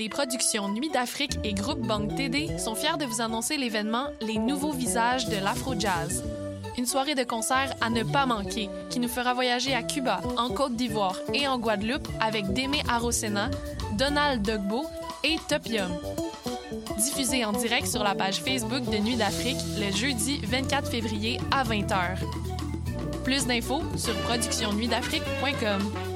[0.00, 4.38] Les productions Nuit d'Afrique et Groupe Banque TD sont fiers de vous annoncer l'événement Les
[4.38, 6.24] Nouveaux Visages de l'Afro-Jazz.
[6.78, 10.48] Une soirée de concert à ne pas manquer qui nous fera voyager à Cuba, en
[10.48, 13.50] Côte d'Ivoire et en Guadeloupe avec Démé Arosena,
[13.98, 14.86] Donald Dogbo
[15.22, 15.92] et Topium.
[16.96, 21.62] Diffusé en direct sur la page Facebook de Nuit d'Afrique le jeudi 24 février à
[21.62, 22.16] 20h.
[23.22, 26.09] Plus d'infos sur productionnuitdafrique.com.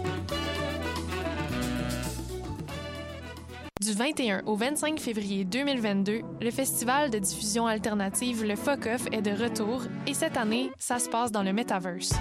[3.84, 9.30] Du 21 au 25 février 2022, le festival de diffusion alternative Le Focoff est de
[9.30, 12.14] retour et cette année, ça se passe dans le Metaverse.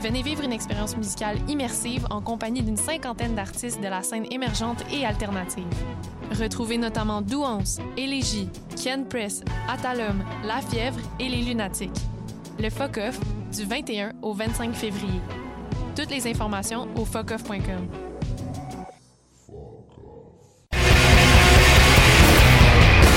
[0.00, 4.82] Venez vivre une expérience musicale immersive en compagnie d'une cinquantaine d'artistes de la scène émergente
[4.90, 5.66] et alternative.
[6.40, 8.48] Retrouvez notamment Douance, Élégie,
[8.82, 12.00] Ken Press, Atalum, La Fièvre et Les Lunatiques.
[12.58, 13.20] Le Focoff,
[13.54, 15.20] du 21 au 25 février.
[15.94, 18.09] Toutes les informations au focoff.com.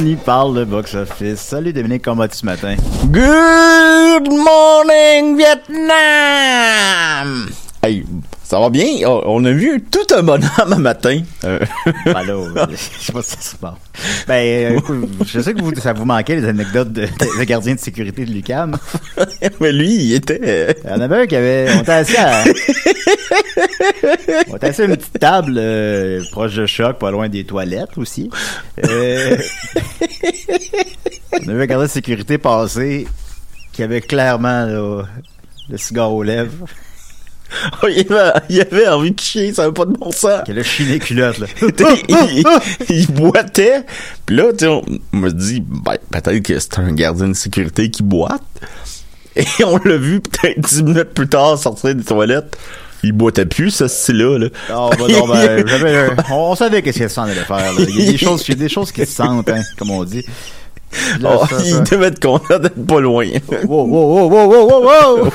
[0.00, 1.40] On y parle de box-office.
[1.40, 2.74] Salut Dominique, comment vas-tu ce matin?
[3.10, 6.89] Good morning, Vietnam!
[8.50, 9.06] Ça va bien?
[9.06, 11.22] On- On a vu tout un bonhomme un matin.
[11.44, 11.60] Euh,
[12.04, 13.74] Ben là, je sais pas si ça se passe.
[14.26, 14.80] Ben, euh,
[15.24, 18.24] je sais que vous, ça vous manquait les anecdotes de, de, de gardien de sécurité
[18.24, 18.76] de l'UCAM.
[19.60, 20.40] Mais lui, il était...
[20.42, 21.68] euh, Il y en avait un qui avait...
[21.76, 22.42] On était assis à...
[24.48, 27.96] On était assis à une petite table euh, proche de choc, pas loin des toilettes
[27.98, 28.30] aussi.
[28.84, 29.36] Euh,
[31.40, 33.06] on a vu un gardien de sécurité passer
[33.72, 35.02] qui avait clairement là,
[35.68, 36.66] le cigare aux lèvres.
[37.88, 40.42] Il, avait, il avait envie de chier, ça avait pas de bon sens.
[40.44, 41.46] Qui a chiné culotte, là.
[42.08, 42.44] il, il-
[42.96, 43.84] il boitait.
[44.26, 47.90] Puis là, tu sais, on me dit, ben, peut-être que c'est un gardien de sécurité
[47.90, 48.42] qui boite.
[49.36, 52.56] Et on l'a vu peut-être dix minutes plus tard sortir des toilettes.
[53.02, 54.38] Il boitait plus, ce style-là.
[54.38, 54.46] Là.
[54.68, 57.56] Ben, non, ben, on, on savait qu'est-ce qu'il s'en allait faire.
[57.72, 57.72] là.
[57.78, 59.90] Il y a des choses, il y a des choses qui se sentent, hein, comme
[59.90, 60.24] on dit.
[61.20, 61.80] Là, Oh, ça, il ça.
[61.82, 63.24] devait être content d'être pas loin.
[63.64, 65.30] Wow, wow, wow, wow, wow, wow, wow!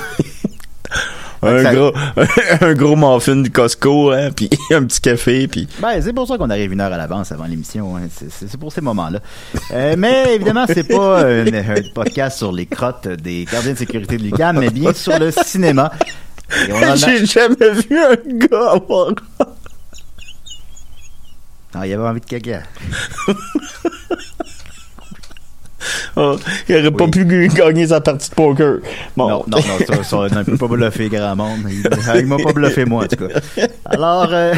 [1.46, 1.94] Un Ça- gros
[2.62, 6.38] un gros muffin du Costco hein puis un petit café puis Ben, c'est pour ça
[6.38, 7.96] qu'on arrive une heure à l'avance avant l'émission.
[7.98, 8.08] hein.
[8.12, 9.20] C'est- pour ces moments-là.
[9.74, 14.18] Euh, mais évidemment, c'est pas un, un podcast sur les crottes des gardiens de sécurité
[14.18, 15.92] de l'UQAM, mais bien sur le cinéma.
[16.52, 18.16] A- j'ai jamais vu un
[18.48, 19.10] gars avoir
[21.74, 22.62] Non, il avait envie de caca.
[26.16, 26.38] Oh,
[26.70, 28.78] il aurait pas pu gagner sa partie de poker
[29.16, 31.66] bon Non, non, non, ça, ça, pas bluffer grand monde.
[31.70, 31.84] Il,
[32.20, 33.68] il m'a pas bluffé, moi, en tout cas.
[33.86, 34.54] Alors, euh,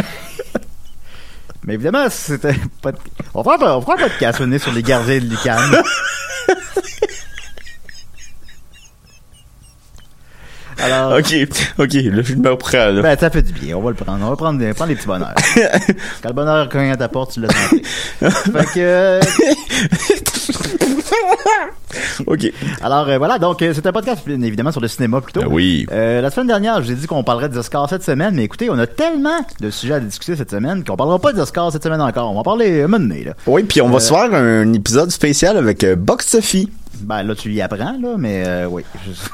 [1.66, 2.98] mais évidemment, c'était pas de-
[3.34, 5.82] on fera pas, on fera pas de nez sur les gardiens de l'UQAM.
[10.80, 11.34] Alors, ok
[11.80, 13.02] ok le film me reprend là.
[13.02, 13.76] ben, ça fait du bien.
[13.78, 14.24] On va le prendre.
[14.24, 15.34] On va prendre des, prendre des petits bonheurs.
[16.22, 17.82] Quand le bonheur cogne à ta porte, tu l'as senti.
[18.20, 19.20] fait que,
[22.26, 22.52] ok
[22.82, 23.40] alors, euh, voilà.
[23.40, 25.42] Donc, euh, c'est un podcast, bien évidemment, sur le cinéma plutôt.
[25.44, 28.04] Ah oui Euh, la semaine dernière, je vous ai dit qu'on parlerait des Oscars cette
[28.04, 31.34] semaine, mais écoutez, on a tellement de sujets à discuter cette semaine qu'on parlera pas
[31.34, 32.30] des Oscars cette semaine encore.
[32.30, 33.34] On va en parler un moment donné, là.
[33.46, 36.70] oui puis on va se faire un épisode spécial avec Box Sophie
[37.02, 38.84] Ben là, tu y apprends, là, mais euh, oui.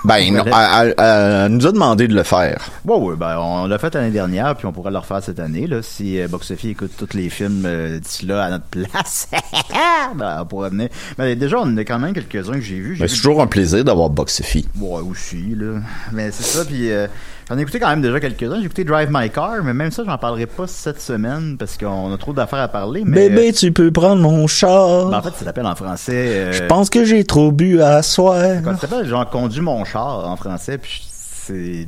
[0.06, 3.94] Ben non elle, nous a demandé de le faire Ouais, ouais, ben on l'a fait
[3.95, 6.92] l'année dernière, puis on pourrait le refaire cette année, là, si euh, Box Sophie écoute
[6.98, 9.27] tous les films euh, d'ici là à notre place.
[10.15, 10.89] ben, on pourrait venir.
[11.18, 12.98] Ben, déjà, on en a quand même quelques-uns que j'ai vus.
[12.98, 15.80] Ben, vu c'est toujours un plaisir d'avoir Box Sophie Ouais, aussi, là.
[16.12, 17.07] Mais c'est ça, puis euh,
[17.50, 18.60] j'en ai écouté quand même déjà quelques-uns.
[18.60, 22.13] J'ai écouté Drive My Car, mais même ça, j'en parlerai pas cette semaine parce qu'on
[22.13, 23.04] a trop d'affaires à parler.
[23.06, 26.13] Mais, bébé tu peux prendre mon char ben, en fait, ça s'appelle en français.
[26.13, 29.84] euh, je pense que j'ai trop bu à soir Quand ça s'appelle genre conduis mon
[29.86, 31.88] char en français, puis c'est.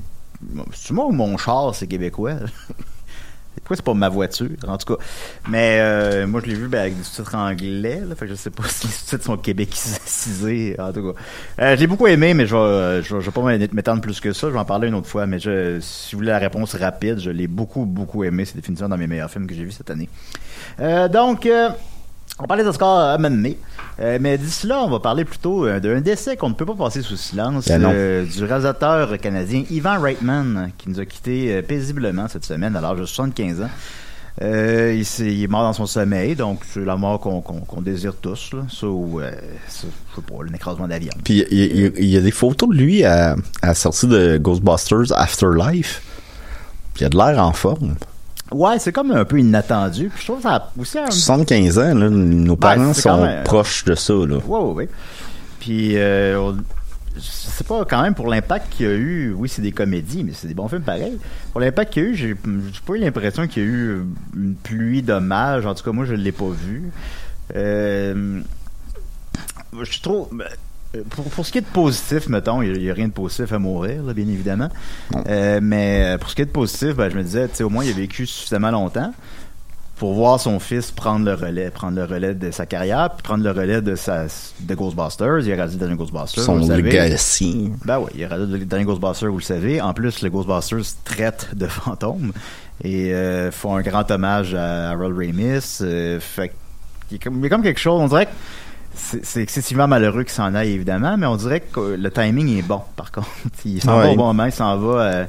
[0.74, 2.34] C'est moi ou mon char, c'est québécois?
[3.56, 5.04] Pourquoi c'est pas ma voiture, en tout cas?
[5.50, 8.36] Mais euh, moi, je l'ai vu ben, avec des sous-titres anglais, là, fait que je
[8.36, 11.20] sais pas si les sous-titres sont québécisés, en tout cas.
[11.62, 14.20] Euh, je l'ai beaucoup aimé, mais je vais, je vais, je vais pas m'étendre plus
[14.20, 14.48] que ça.
[14.48, 17.20] Je vais en parler une autre fois, mais je, si vous voulez la réponse rapide,
[17.20, 18.46] je l'ai beaucoup, beaucoup aimé.
[18.46, 20.10] C'est définitivement dans mes meilleurs films que j'ai vus cette année.
[20.80, 21.46] Euh, donc...
[21.46, 21.70] euh,
[22.38, 23.58] On parlait d'Oscar à Mané.
[24.02, 26.76] Euh, mais d'ici là, on va parler plutôt euh, d'un décès qu'on ne peut pas
[26.76, 32.28] passer sous silence Ben euh, du réalisateur canadien Ivan Reitman qui nous a quittés paisiblement
[32.28, 33.70] cette semaine à l'âge de 75 ans.
[34.42, 38.52] Euh, il, est mort dans son sommeil, donc c'est la mort qu'on désire tous.
[38.52, 38.64] Là.
[38.70, 39.32] Ça, ou, euh,
[39.70, 41.14] ça, je sais pas, un écrasement d'avion.
[41.24, 43.74] Puis il y, il y- il y a des photos de lui à, à la
[43.74, 46.02] sortie de Ghostbusters Afterlife.
[46.94, 47.96] Puis il a de l'air en forme.
[48.52, 50.10] Ouais, c'est comme un peu inattendu.
[50.10, 53.24] Puis je trouve que ça a aussi un 75 ans, là, nos Ben, parents sont
[53.24, 54.14] même- proches de ça.
[54.14, 54.38] Là.
[54.46, 54.88] Oui, oui, oui.
[55.60, 56.58] Puis, euh, on-
[57.20, 59.34] c'est pas quand même pour l'impact qu'il y a eu.
[59.36, 61.18] Oui, c'est des comédies, mais c'est des bons films pareils.
[61.54, 64.02] Pour l'impact qu'il y a eu, j'ai j'ai pas eu l'impression qu'il y a eu
[64.36, 65.66] une pluie d'hommages.
[65.66, 66.92] En tout cas, moi, je l'ai pas vu.
[67.56, 68.42] Euh,
[69.82, 70.28] je trouve.
[70.96, 73.52] Ben, Pour, pour ce qui est de positif, mettons, il n'y a, rien de positif
[73.52, 74.70] à mourir, là, bien évidemment.
[75.28, 77.92] Euh, mais pour ce qui est de positif, ben, je me disais, au moins, il
[77.92, 79.12] a vécu suffisamment longtemps
[79.96, 83.44] pour voir son fils prendre le relais, prendre le relais de sa carrière, puis prendre
[83.44, 84.26] le relais de sa
[84.60, 85.40] de Ghostbusters.
[85.40, 86.44] Il a réalisé le dernier Ghostbusters.
[86.44, 86.82] Son vous le savez.
[86.82, 87.72] legacy.
[87.86, 89.82] Ben oui, il a réalisé le dernier Ghostbusters, vous le savez.
[89.82, 92.34] En plus, le Ghostbusters traite de fantômes
[92.84, 95.80] et euh, font un grand hommage à Harold Ramis.
[95.82, 96.52] Euh, fait
[97.12, 98.32] il y a comme quelque chose, on dirait que
[98.96, 102.82] c'est excessivement malheureux qu'il s'en aille, évidemment, mais on dirait que le timing est bon,
[102.96, 103.28] par contre.
[103.66, 105.00] Il s'en va au bon moment, il s'en va...
[105.02, 105.26] euh,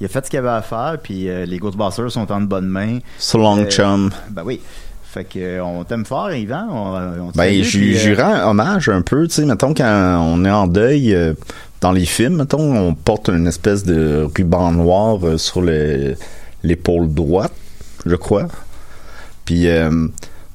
[0.00, 2.46] il a fait ce qu'il avait à faire, puis euh, les Ghostbusters sont en de
[2.46, 2.98] bonnes mains.
[3.18, 4.10] So long, Euh, chum.
[4.30, 4.60] Ben oui.
[5.04, 6.66] Fait que euh, on t'aime fort, Yvan.
[6.70, 10.50] On, on te Ben, j'y rends hommage un peu, tu sais, mettons, quand on est
[10.50, 11.16] en deuil,
[11.80, 16.16] dans les films, mettons, on porte une espèce de ruban noir sur le-
[16.64, 17.52] l'épaule droite,
[18.06, 18.48] je crois.
[19.44, 19.66] Puis,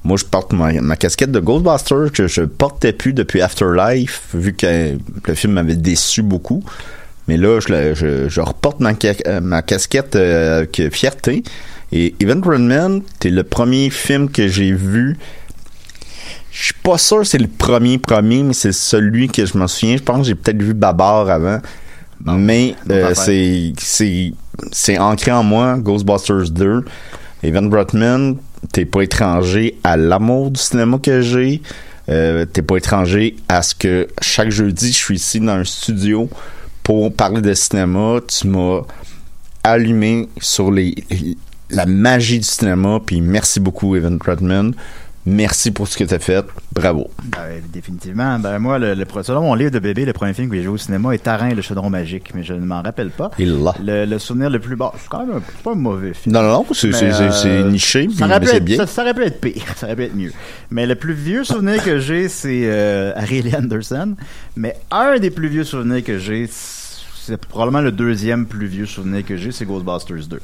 [0.04, 4.54] moi, je porte ma, ma casquette de Ghostbuster que je portais plus depuis Afterlife, vu
[4.54, 4.96] que
[5.26, 6.62] le film m'avait déçu beaucoup.
[7.26, 8.92] Mais là, je, je, je reporte ma,
[9.26, 11.42] euh, ma casquette euh, avec fierté.
[11.92, 15.18] Et Event Runman, c'est le premier film que j'ai vu
[16.58, 19.66] je suis pas sûr que c'est le premier premier, mais c'est celui que je me
[19.68, 19.96] souviens.
[19.96, 21.60] Je pense que j'ai peut-être vu Babar avant.
[22.24, 24.32] mais euh, c'est c'est
[24.72, 26.84] c'est ancré en moi, Ghostbusters 2.
[27.44, 28.36] Evan Brotman,
[28.72, 31.62] t'es pas étranger à l'amour du cinéma que j'ai.
[32.08, 36.28] Euh, t'es pas étranger à ce que chaque jeudi, je suis ici dans un studio
[36.82, 38.20] pour parler de cinéma.
[38.26, 38.80] Tu m'as
[39.62, 43.00] allumé sur la magie du cinéma.
[43.04, 44.74] Puis merci beaucoup, Evan Brotman.
[45.28, 46.44] Merci pour ce que t'as fait.
[46.72, 47.10] Bravo.
[47.24, 48.38] ben, définitivement.
[48.38, 50.68] Ben moi, le, le, selon mon livre de bébé, le premier film que j'ai vu
[50.68, 53.30] au cinéma est Tarin, le chaudron magique, mais je ne m'en rappelle pas.
[53.38, 53.74] Il l'a.
[53.84, 56.34] Le, le souvenir le plus bas, c'est quand même un, pas un mauvais film.
[56.34, 58.76] Non, non, non, c'est euh, niché, ça mais aurait pu c'est être- bien.
[58.78, 60.32] Ça, ça aurait pu être pire, ça aurait pu être mieux.
[60.70, 64.14] Mais le plus vieux souvenir que j'ai, c'est euh, Harry Anderson.
[64.56, 69.24] Mais un des plus vieux souvenirs que j'ai, c'est probablement le deuxième plus vieux souvenir
[69.26, 70.40] que j'ai, c'est Ghostbusters 2.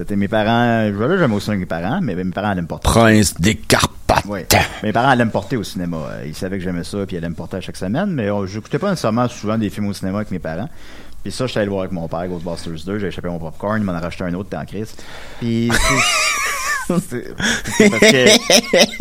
[0.00, 2.66] C'était mes parents, je l'ai jamais aussi avec mes parents, mais mes parents allaient me
[2.66, 2.88] porter.
[2.88, 4.24] Prince des Carpates.
[4.26, 4.40] Oui.
[4.82, 5.98] Mes parents allaient me porter au cinéma.
[6.10, 8.30] Euh, Ils savaient que j'aimais ça, puis ils allaient me porter à chaque semaine, mais
[8.30, 10.70] euh, j'écoutais pas nécessairement souvent des films au cinéma avec mes parents.
[11.22, 12.98] Puis ça, j'étais allé le voir avec mon père, Ghostbusters 2.
[12.98, 14.94] J'ai échappé mon popcorn, il m'en a racheté un autre, t'es en crise.
[15.38, 15.70] Puis
[16.88, 17.34] c'est-
[17.90, 18.26] parce que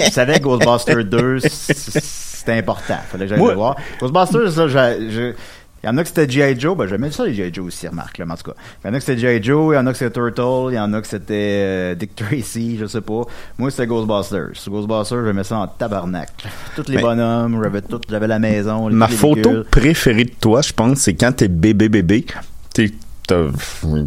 [0.06, 2.98] je savais que Ghostbusters 2, c'est- c'était important.
[3.10, 3.78] Fallait que j'aille le voir.
[4.02, 5.34] Ghostbusters, là, j'ai-
[5.84, 6.60] il y en a que c'était G.I.
[6.60, 7.54] Joe, ben j'aimais ça les G.I.
[7.54, 8.58] Joe aussi, remarque, là, mais en tout cas.
[8.84, 9.42] Il y en a que c'était G.I.
[9.44, 11.96] Joe, il y en a que c'était Turtle, il y en a que c'était euh,
[11.96, 13.22] Dick Tracy, je sais pas.
[13.58, 14.52] Moi, c'était Ghostbusters.
[14.68, 16.30] Ghostbusters, j'aimais ça en tabarnak.
[16.76, 19.66] Tous les Mais- bonhommes, j'avais tout, j'avais la maison, les Ma photo véhicules.
[19.72, 22.26] préférée de toi, je pense, c'est quand t'es bébé bébé.
[22.74, 22.92] T'es,
[23.28, 23.48] t'as-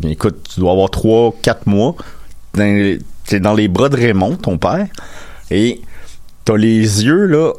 [0.08, 1.96] écoute, tu dois avoir 3 4 mois.
[2.54, 2.98] T'es
[3.40, 4.86] dans les bras de Raymond, ton père.
[5.50, 5.80] Et
[6.44, 7.52] t'as les yeux, là,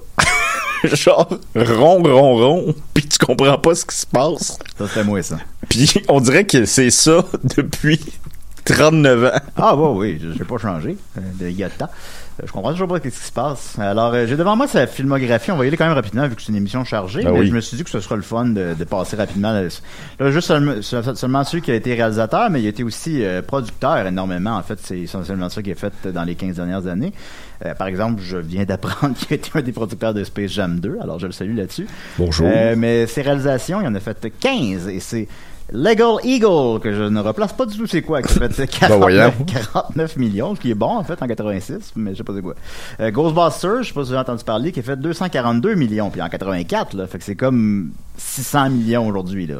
[0.95, 2.75] genre rond, rond, rond.
[2.93, 4.57] Puis tu comprends pas ce qui se passe.
[4.77, 5.37] Ça, c'était moi, ça.
[5.69, 7.25] Puis on dirait que c'est ça
[7.55, 7.99] depuis
[8.65, 9.39] 39 ans.
[9.57, 11.89] Ah, ouais, oui, je n'ai pas changé euh, de il y a de temps.
[12.41, 13.77] Euh, Je comprends toujours pas ce qui se passe.
[13.77, 15.51] Alors, euh, j'ai devant moi sa filmographie.
[15.51, 17.23] On va y aller quand même rapidement vu que c'est une émission chargée.
[17.23, 17.47] Ben mais oui.
[17.47, 19.51] je me suis dit que ce sera le fun de, de passer rapidement.
[19.51, 24.05] Là, juste seulement, seulement celui qui a été réalisateur, mais il a été aussi producteur
[24.07, 24.55] énormément.
[24.55, 27.13] En fait, c'est essentiellement ça qui est fait dans les 15 dernières années.
[27.65, 30.97] Euh, par exemple, je viens d'apprendre qu'il été un des producteurs de Space Jam 2.
[31.01, 31.87] Alors, je le salue là-dessus.
[32.17, 32.47] Bonjour.
[32.51, 35.27] Euh, mais ses réalisations, il en a fait 15 et c'est
[35.71, 38.99] Legal Eagle, que je ne replace pas du tout c'est quoi, qui a fait 49,
[38.99, 39.33] voyons.
[39.45, 42.41] 49 millions, ce qui est bon en fait en 86, mais je sais pas c'est
[42.41, 42.55] quoi.
[42.99, 46.09] Euh, Ghostbusters, je sais pas si vous avez entendu parler, qui a fait 242 millions,
[46.09, 49.55] puis en 84, là, fait que c'est comme 600 millions aujourd'hui, là.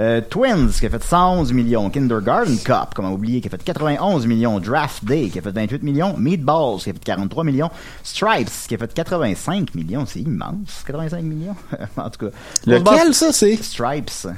[0.00, 1.90] Euh, Twins, qui a fait 111 millions.
[1.90, 4.58] Kindergarten Cop, comment oublier, qui a fait 91 millions.
[4.58, 6.16] Draft Day, qui a fait 28 millions.
[6.16, 7.70] Meatballs, qui a fait 43 millions.
[8.02, 10.06] Stripes, qui a fait 85 millions.
[10.06, 11.56] C'est immense, 85 millions.
[11.98, 12.32] en tout cas.
[12.66, 13.56] Lequel, ça, c'est?
[13.62, 14.28] Stripes.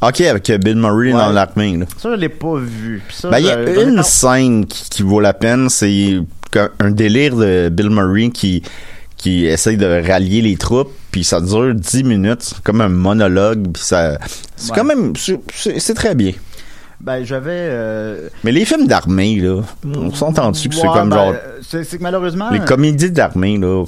[0.00, 1.12] Ok, avec Bill Murray Ouais.
[1.12, 1.80] dans l'armée.
[1.96, 3.02] Ça, je l'ai pas vu.
[3.24, 6.20] Ben, il y a une scène qui, qui vaut la peine, c'est
[6.78, 8.62] un délire de Bill Murray qui,
[9.18, 13.72] qui essaye de rallier les troupes, puis ça dure 10 minutes, c'est comme un monologue,
[13.72, 14.16] puis ça
[14.56, 14.76] c'est Ouais.
[14.78, 16.32] quand même c'est- très bien.
[17.00, 17.50] Ben, j'avais.
[17.52, 21.96] euh, Mais les films d'armée là, on s'entend dessus que c'est comme ben, genre C'est
[21.96, 22.50] que malheureusement.
[22.50, 23.84] les comédies d'armée là,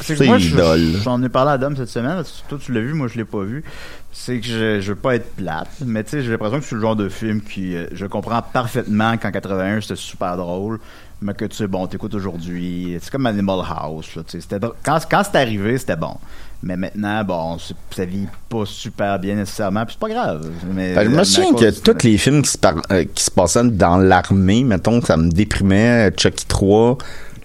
[0.00, 0.92] C'est idole.
[1.02, 2.22] j'en ai parlé à Dom cette semaine.
[2.48, 3.64] Toi, tu l'as vu, moi, je l'ai pas vu.
[4.12, 6.74] C'est que je, je veux pas être plate, mais tu sais, j'ai l'impression que c'est
[6.76, 10.78] le genre de film qui, euh, je comprends parfaitement qu'en 81 c'était super drôle,
[11.24, 15.22] mais que tu sais, bon, t'écoutes aujourd'hui, c'est comme Animal House, là, c'était quand, quand
[15.24, 16.14] c'est arrivé, c'était bon.
[16.62, 17.58] Mais maintenant, bon,
[17.90, 20.46] ça vit pas super bien nécessairement, puis c'est pas grave.
[20.74, 23.30] Mais, Ben, je me souviens que tous les films qui se, par- euh, qui se
[23.30, 26.10] passaient dans l'armée, mettons, ça me déprimait.
[26.16, 26.96] Chucky 3,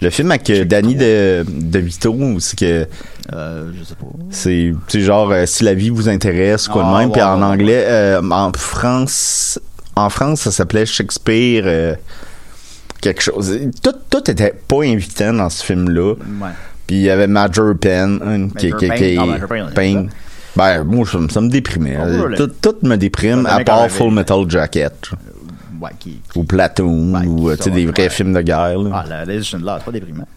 [0.01, 2.87] le film avec euh, Danny de, de Vito, c'est que
[3.33, 4.05] Euh, je sais pas.
[4.29, 7.07] c'est c'est genre euh, si la vie vous intéresse, quoi Ah, de même.
[7.09, 7.53] ouais, Puis en ouais, ouais.
[7.53, 9.59] anglais, euh, en France,
[9.97, 11.97] en France, ça s'appelait Shakespeare.
[13.01, 13.57] Quelque chose.
[13.81, 16.13] Tout, tout était pas invitant dans ce film-là.
[16.13, 16.49] Ouais.
[16.87, 18.19] Puis il y avait Major Penn,
[18.57, 18.97] qui, Major qui, Payne.
[18.97, 20.09] qui- Ah, Major Payne, là.
[20.55, 21.95] Ben, moi, ça, me- ça me déprimait.
[21.95, 25.11] Peut tout, tout me déprime, à part Full Metal Jacket.
[25.79, 28.77] Ouais, qui, Ou Platoon, Ouais, ou des vrais films de guerre.
[28.79, 28.89] là.
[28.93, 30.27] Ah, la Schindler, c'est pas déprimant.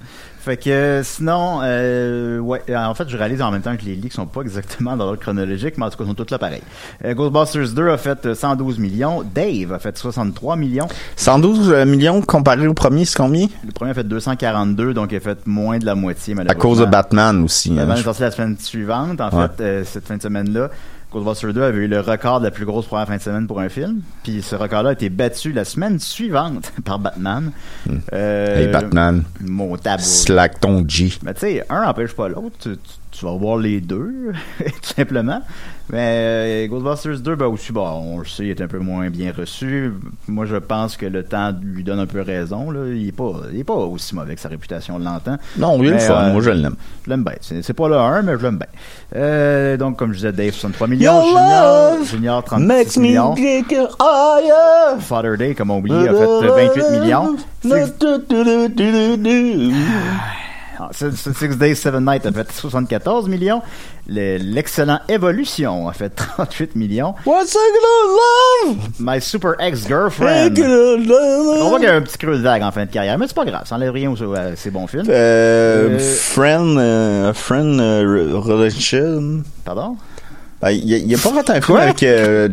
[0.44, 3.84] Fait que euh, sinon, euh, ouais, euh, en fait, je réalise en même temps que
[3.84, 6.32] les leaks sont pas exactement dans l'ordre chronologique, mais en tout cas, ils sont toutes
[6.32, 6.62] là pareil.
[7.04, 11.84] Euh, Ghostbusters 2 a fait euh, 112 millions, Dave a fait 63 millions, 112 euh,
[11.87, 13.46] millions comparé au premier, c'est combien?
[13.64, 16.80] le premier a fait 242, donc il a fait moins de la moitié À cause
[16.80, 17.70] de Batman aussi.
[17.70, 17.76] hein.
[17.76, 19.46] Batman est sorti la semaine suivante, en Ouais.
[19.56, 20.70] fait, euh, cette fin de semaine-là.
[21.12, 23.61] Ghostbusters 2 avait eu le record de la plus grosse première fin de semaine pour
[23.61, 24.00] un film.
[24.23, 27.52] Puis ce record-là a été battu la semaine suivante par Batman.
[28.12, 28.61] Euh, Hmm.
[28.61, 30.02] Hey, Batman, Mon tabou.
[30.02, 31.12] slack ton G.
[31.23, 32.57] Mais tu sais, un n'empêche pas l'autre.
[32.61, 32.78] Tu, tu-
[33.12, 35.42] tu vas voir les deux, tout simplement.
[35.90, 39.11] Mais euh, Ghostbusters 2, ben aussi, bon, on le sait, il est un peu moins
[39.11, 39.92] bien reçu.
[40.26, 42.71] Moi, je pense que le temps lui donne un peu raison.
[42.71, 42.88] Là.
[42.88, 45.37] Il est pas, il est pas aussi mauvais que sa réputation l'entend.
[45.59, 46.76] Non, il est le fun, euh, moi je l'aime.
[47.04, 47.35] Je l'aime bien.
[47.40, 48.66] C'est, pas le 1, mais je l'aime bien.
[49.16, 51.23] Euh, donc, comme je disais, Dave, 63 millions.
[51.23, 53.35] Junior, Junior 36 Makes me millions.
[55.00, 57.37] Father Day, comme on oublie, a fait euh, 28 millions.
[60.92, 63.62] Six, ah, Six- Days, Seven Nights a fait 74 millions.
[64.08, 67.14] Le- l'excellent Evolution a fait 38 millions.
[67.24, 68.88] What's a good love?
[68.98, 70.58] My Super Ex-Girlfriend.
[70.58, 73.26] On voit qu'il y a un petit creux de vague en fin de carrière, mais
[73.28, 75.06] c'est pas grave, ça enlève rien aux, à ces bons films.
[75.08, 79.42] Euh, Euh, friend, euh, friend euh, relation.
[79.64, 79.96] Pardon?
[80.62, 82.49] Ben, il y a, il a pas fait un film avec euh,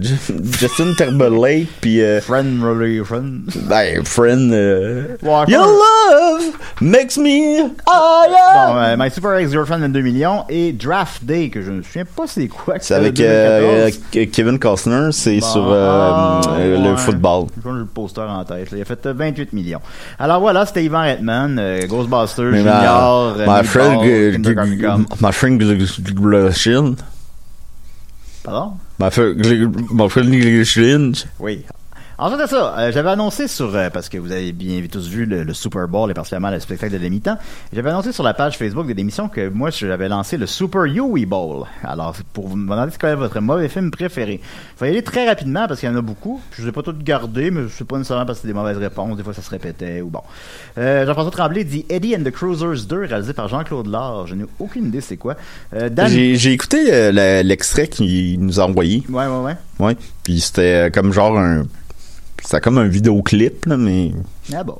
[0.59, 3.23] Justin Timberlake puis euh, Friend Relation.
[3.67, 4.51] ben friend.
[4.51, 6.43] euh, Ouais, Your love
[6.81, 8.93] makes me Bon, higher.
[8.93, 12.47] euh, My Super Ex-Girlfriend 22 millions et Draft Day, que je me souviens pas c'est
[12.47, 12.75] quoi.
[12.79, 14.01] C'est avec euh, 2014.
[14.15, 17.45] euh, Kevin Costner, c'est Bon, sur euh, ah, euh, le football.
[17.63, 18.71] J'ai le poster en tête.
[18.71, 18.77] là.
[18.77, 19.81] Il a fait euh, 28 millions.
[20.17, 24.01] Alors voilà, c'était Ivan Redman, euh, Ghostbusters, Junior, euh, my Meatball, friend,
[25.21, 25.61] my friend,
[28.49, 31.13] g- my friend, relation.
[31.39, 31.65] Oui.
[32.21, 35.25] Ensuite de ça, euh, j'avais annoncé sur, euh, parce que vous avez bien tous vu
[35.25, 37.37] le, le Super Bowl et particulièrement le spectacle de l'émitant,
[37.71, 41.25] j'avais annoncé sur la page Facebook de l'émission que moi, j'avais lancé le Super Yui
[41.25, 41.63] Bowl.
[41.81, 44.41] Alors, pour vous demander quel est votre mauvais film préféré.
[44.43, 46.41] Il faut y aller très rapidement parce qu'il y en a beaucoup.
[46.51, 48.59] Je ne les ai pas toutes gardées, mais c'est pas nécessairement parce que c'est des
[48.59, 49.15] mauvaises réponses.
[49.15, 50.21] Des fois, ça se répétait ou bon.
[50.77, 54.27] Euh, Jean-François Tremblay dit Eddie and the Cruisers 2, réalisé par Jean-Claude Laure.
[54.27, 55.35] Je n'ai aucune idée c'est quoi.
[55.73, 56.09] Euh, Dan...
[56.09, 59.03] J'ai écouté le- l'extrait qu'il nous a envoyé.
[59.07, 59.55] Ouais, ouais, ouais.
[59.79, 59.95] Ouais.
[60.23, 61.63] Puis c'était comme genre un.
[62.43, 64.11] C'était comme un vidéoclip, là, mais.
[64.53, 64.77] Ah bon.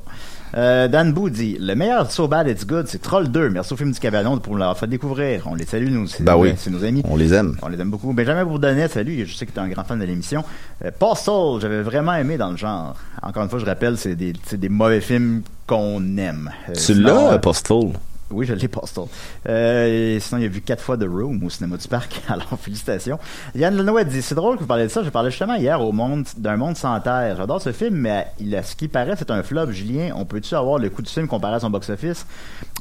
[0.56, 3.50] Euh, Dan Bou dit Le meilleur So Bad It's Good, c'est Troll 2.
[3.50, 5.44] Merci au film du Cabanon pour l'avoir fait découvrir.
[5.46, 6.08] On les salue, nous.
[6.08, 6.54] C'est Ben oui.
[6.56, 7.02] c'est nos amis.
[7.08, 7.56] On les aime.
[7.62, 8.12] On les aime beaucoup.
[8.12, 9.24] Benjamin Bourdonnais, salut.
[9.26, 10.42] Je sais que tu es un grand fan de l'émission.
[10.84, 12.96] Euh, Postal, j'avais vraiment aimé dans le genre.
[13.22, 16.50] Encore une fois, je rappelle, c'est des, c'est des mauvais films qu'on aime.
[16.68, 17.92] Euh, Tu l'as, Postal?
[18.30, 19.04] Oui, je l'ai Postal.
[19.48, 22.22] Euh, sinon, il a vu quatre fois The Room au cinéma du parc.
[22.28, 23.18] Alors, félicitations.
[23.54, 25.02] Yann Lenoir dit C'est drôle que vous parlez de ça.
[25.02, 27.36] Je parlais justement hier au monde d'un monde sans terre.
[27.36, 29.72] J'adore ce film, mais ce qui paraît, c'est un flop.
[29.72, 32.26] Julien, on peut-tu avoir le coup de film comparé à son box-office?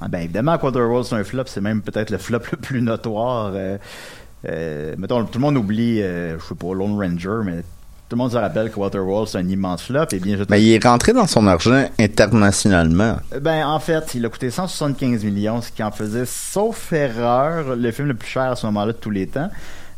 [0.01, 1.43] Ah, Ben, évidemment, Quarterworld, c'est un flop.
[1.47, 3.51] C'est même peut-être le flop le plus notoire.
[3.55, 3.77] Euh,
[4.47, 7.63] euh, mettons, tout le monde oublie, euh, je sais pas, Lone Ranger, mais
[8.09, 10.05] tout le monde se rappelle que Waterworld, c'est un immense flop.
[10.13, 13.17] Et bien, je Mais il est rentré dans son argent internationalement.
[13.39, 17.91] ben, en fait, il a coûté 175 millions, ce qui en faisait, sauf erreur, le
[17.91, 19.49] film le plus cher à ce moment-là de tous les temps.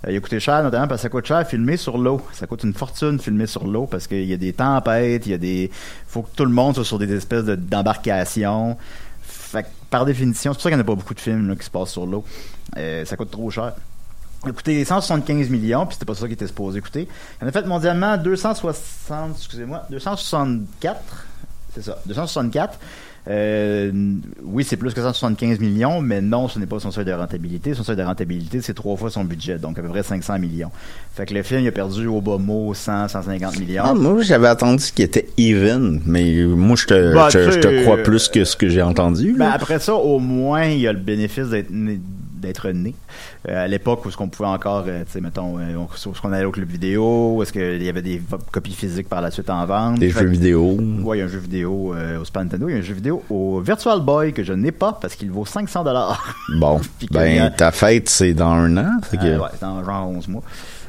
[0.06, 2.22] Euh, il a coûté cher, notamment parce que ça coûte cher filmer sur l'eau.
[2.34, 5.36] Ça coûte une fortune filmer sur l'eau parce qu'il y a des tempêtes, il y
[5.36, 5.70] a des.
[6.08, 8.78] faut que tout le monde soit sur des espèces de- d'embarcations.
[9.22, 11.48] Fait que, par définition, c'est pour ça qu'il n'y en a pas beaucoup de films
[11.50, 12.24] là, qui se passent sur l'eau.
[12.78, 13.74] Euh, ça coûte trop cher.
[14.44, 17.08] Il a coûté 175 millions, puis c'était pas ça qui était supposé coûter.
[17.40, 21.00] Il en a fait mondialement 260, excusez-moi, 264.
[21.74, 22.80] C'est ça, 264.
[23.28, 23.92] Euh,
[24.44, 27.76] oui, c'est plus que 175 millions, mais non, ce n'est pas son seuil de rentabilité.
[27.76, 30.72] Son seuil de rentabilité, c'est trois fois son budget, donc à peu près 500 millions.
[31.14, 33.84] Fait que le film, il a perdu au bas mot 100, 150 millions.
[33.86, 37.98] Ah, moi, j'avais attendu qu'il était even, mais moi, je te, Bah, je, te crois
[37.98, 39.36] euh, plus que ce que j'ai entendu.
[39.38, 42.00] Ben, après ça, au moins, il y a le bénéfice d'être né.
[42.42, 42.94] D'être né.
[43.48, 46.12] Euh, à l'époque où ce qu'on pouvait encore, euh, tu sais, mettons, euh, on, où
[46.12, 48.22] est-ce qu'on allait au club vidéo, où est-ce qu'il y avait des
[48.52, 50.00] copies physiques par la suite en vente.
[50.00, 50.78] Des jeux vidéo.
[51.04, 52.84] Ouais, il y a un jeu vidéo euh, au Super Nintendo, il y a un
[52.84, 56.36] jeu vidéo au Virtual Boy que je n'ai pas parce qu'il vaut 500 dollars.
[56.58, 58.98] Bon, que, ben, euh, ta fête, c'est dans un an.
[59.12, 60.44] que- ouais, c'est dans genre 11 mois.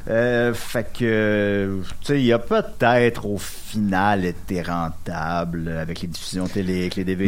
[0.09, 6.01] Euh, fait que, euh, tu sais, il y a peut-être au final été rentable avec
[6.01, 7.25] les diffusions télé, avec les DVD.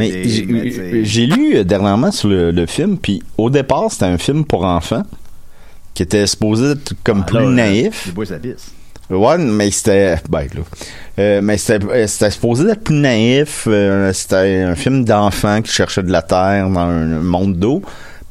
[0.49, 4.43] Mais j'ai- lu euh, dernièrement sur le, le film, puis au départ, c'était un film
[4.43, 5.03] pour enfants
[5.93, 8.11] qui était supposé être comme Ah, plus là, euh, naïf.
[8.17, 8.71] Les pisse.
[9.09, 10.15] Ouais, mais c'était.
[10.29, 10.61] Ben, là.
[11.19, 13.65] Euh, mais c'était euh, supposé être plus naïf.
[13.67, 17.81] euh, c'était un film d'enfants qui cherchait de la terre dans un monde d'eau.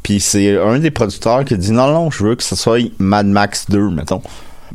[0.04, 2.78] Puis c'est un des producteurs qui a dit non, non, je veux que ce soit
[3.00, 4.22] Mad Max 2, mettons.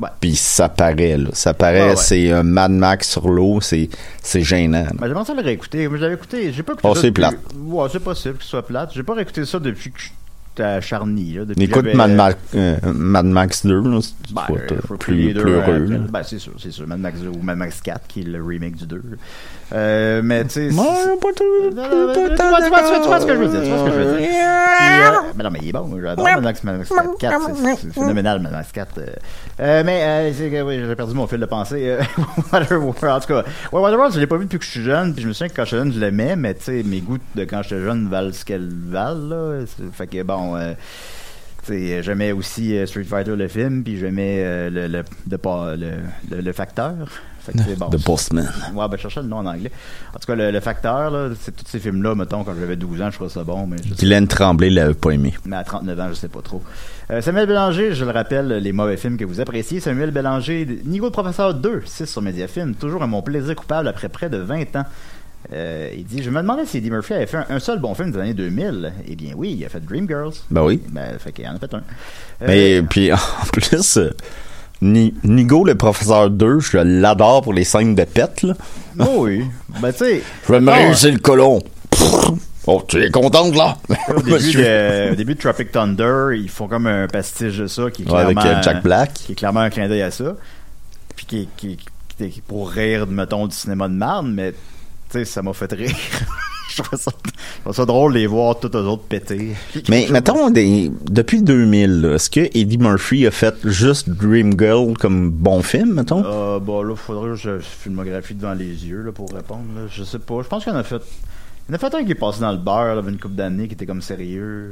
[0.01, 0.09] Ouais.
[0.19, 1.29] Puis ça paraît, là.
[1.33, 1.95] Ça paraît, Ouais, ouais.
[1.95, 3.89] c'est un Mad Max sur l'eau, c'est
[4.23, 4.87] c'est gênant.
[4.95, 5.87] Ben, j'aimerais ça le réécouter.
[5.87, 6.51] Moi, j'avais écouté.
[6.53, 7.35] J'ai pas écouté Oh, c'est depuis- plate.
[7.57, 8.91] Ouais, c'est possible que ce soit plate.
[8.93, 11.33] J'ai pas réécouté ça depuis que j'étais à Charny.
[11.33, 15.33] Là, depuis Écoute Mad, Max, euh, Mad Max 2, là, c'est Ben, euh, euh, plus,
[15.33, 15.79] plus euh, heureux.
[15.85, 15.97] là.
[16.09, 16.87] Ben, c'est sûr, c'est sûr.
[16.87, 19.01] Mad Max 2 ou Mad Max 4, qui est le remake du 2.
[19.71, 20.69] Euh, mais tu sais.
[20.71, 23.19] Moi, c'est- pas tout- Non, non, mais tu vois, tu vois, tu vois, tu vois
[23.19, 24.17] ce que je veux dire, tu vois ce que je veux dire.
[24.17, 27.55] Puis, euh, mais non, mais il est bon, j'adore Mad Max, Mad Max 4, 4,
[27.77, 28.97] c'est- phénoménal, Mad Max 4.
[28.97, 29.05] euh.
[29.59, 31.83] Euh, mais, euh, c'est que, oui, j'ai perdu mon fil de pensée.
[31.87, 32.01] euh,
[32.51, 35.13] Waterworld, en tout cas, ouais, Waterworld, je l'ai pas vu depuis que je suis jeune,
[35.13, 37.17] puis je me souviens que quand j'étais jeune, je l'aimais, mais tu sais, mes goûts
[37.35, 39.65] de quand j'étais jeune valent ce qu'elles valent, là.
[39.93, 40.73] Fait que, bon, euh,
[41.65, 45.75] tu sais, j'aimais aussi Street Fighter le film, puis j'aimais euh, le, le, de pas-
[45.75, 45.91] le,
[46.31, 46.93] le, le facteur.
[47.51, 48.49] Fait que, bon, The Postman.
[48.73, 49.71] Ouais, ben, je cherchais le nom en anglais.
[50.15, 53.01] En tout cas, le, le facteur, là, c'est tous ces films-là, mettons, quand j'avais 12
[53.01, 55.33] ans, je trouvais ça bon, mais je Guylaine Tremblay l'avait pas aimé.
[55.45, 56.61] mais à 39 ans, je sais pas trop.
[57.11, 59.79] Euh, Samuel Bélanger, je le rappelle, les mauvais films que vous appréciez.
[59.79, 64.09] Samuel Bélanger, Nigo le Professeur 2, 6 sur Mediafilm, toujours à mon plaisir coupable après
[64.09, 64.85] près de 20 ans.
[65.53, 67.95] Euh, il dit, je me demandais si Eddie Murphy avait fait un, un seul bon
[67.95, 68.91] film des années 2000.
[69.07, 70.33] Eh bien oui, il a fait Dreamgirls.
[70.51, 70.81] Ben oui.
[70.89, 71.77] Ben, fait qu'il en a fait un.
[71.77, 71.81] Euh,
[72.47, 73.17] Mais puis en
[73.53, 74.11] plus, euh,
[74.81, 78.53] Nigo le professeur 2, je l'adore pour les scènes de pète là.
[78.99, 79.43] oh oui.
[79.81, 81.61] Ben, tu sais, Je vais me Ah, réussir le colon.
[82.67, 83.77] Oh, tu es contente là?
[84.15, 87.89] Au début, de, au début de Tropic Thunder, ils font comme un pastiche de ça
[87.91, 89.13] qui est Ouais, avec clairement, euh, Jack Black.
[89.13, 90.35] qui est clairement un clin d'œil à ça.
[91.15, 91.77] Puis qui, est- qui,
[92.29, 94.57] qui pour rire, mettons, du cinéma de marne, mais tu
[95.11, 95.89] sais, ça m'a fait rire.
[96.75, 99.53] je, trouve ça, je trouve ça drôle de les voir tous eux autres péter.
[99.89, 105.29] Mais mettons, des, depuis 2000, là, est-ce que Eddie Murphy a fait juste Dreamgirl comme
[105.31, 106.23] bon film, mettons?
[106.25, 109.63] Euh, bon, là, faudrait que je filmographie devant les yeux là, pour répondre.
[109.75, 109.81] là.
[109.91, 110.41] Je sais pas.
[110.43, 111.01] Je pense qu'il y en a fait.
[111.67, 113.35] Il y en a fait un qui est passé dans le beurre, là, une couple
[113.35, 114.71] d'années, qui était comme sérieux.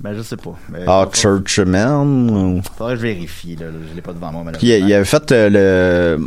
[0.00, 0.54] Ben, je sais pas.
[0.70, 2.30] Mais, Ah, Churchman?
[2.30, 3.66] ou- Faudrait que je vérifie, là.
[3.90, 4.88] Je l'ai pas devant moi, Puis il, malheureusement.
[4.88, 6.26] il avait fait euh, le,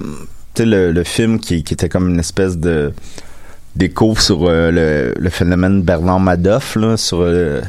[0.56, 2.91] tu sais, le, le film qui, qui était comme une espèce de
[3.75, 7.62] d'écho sur euh, le, le phénomène Bernard Madoff là, sur euh,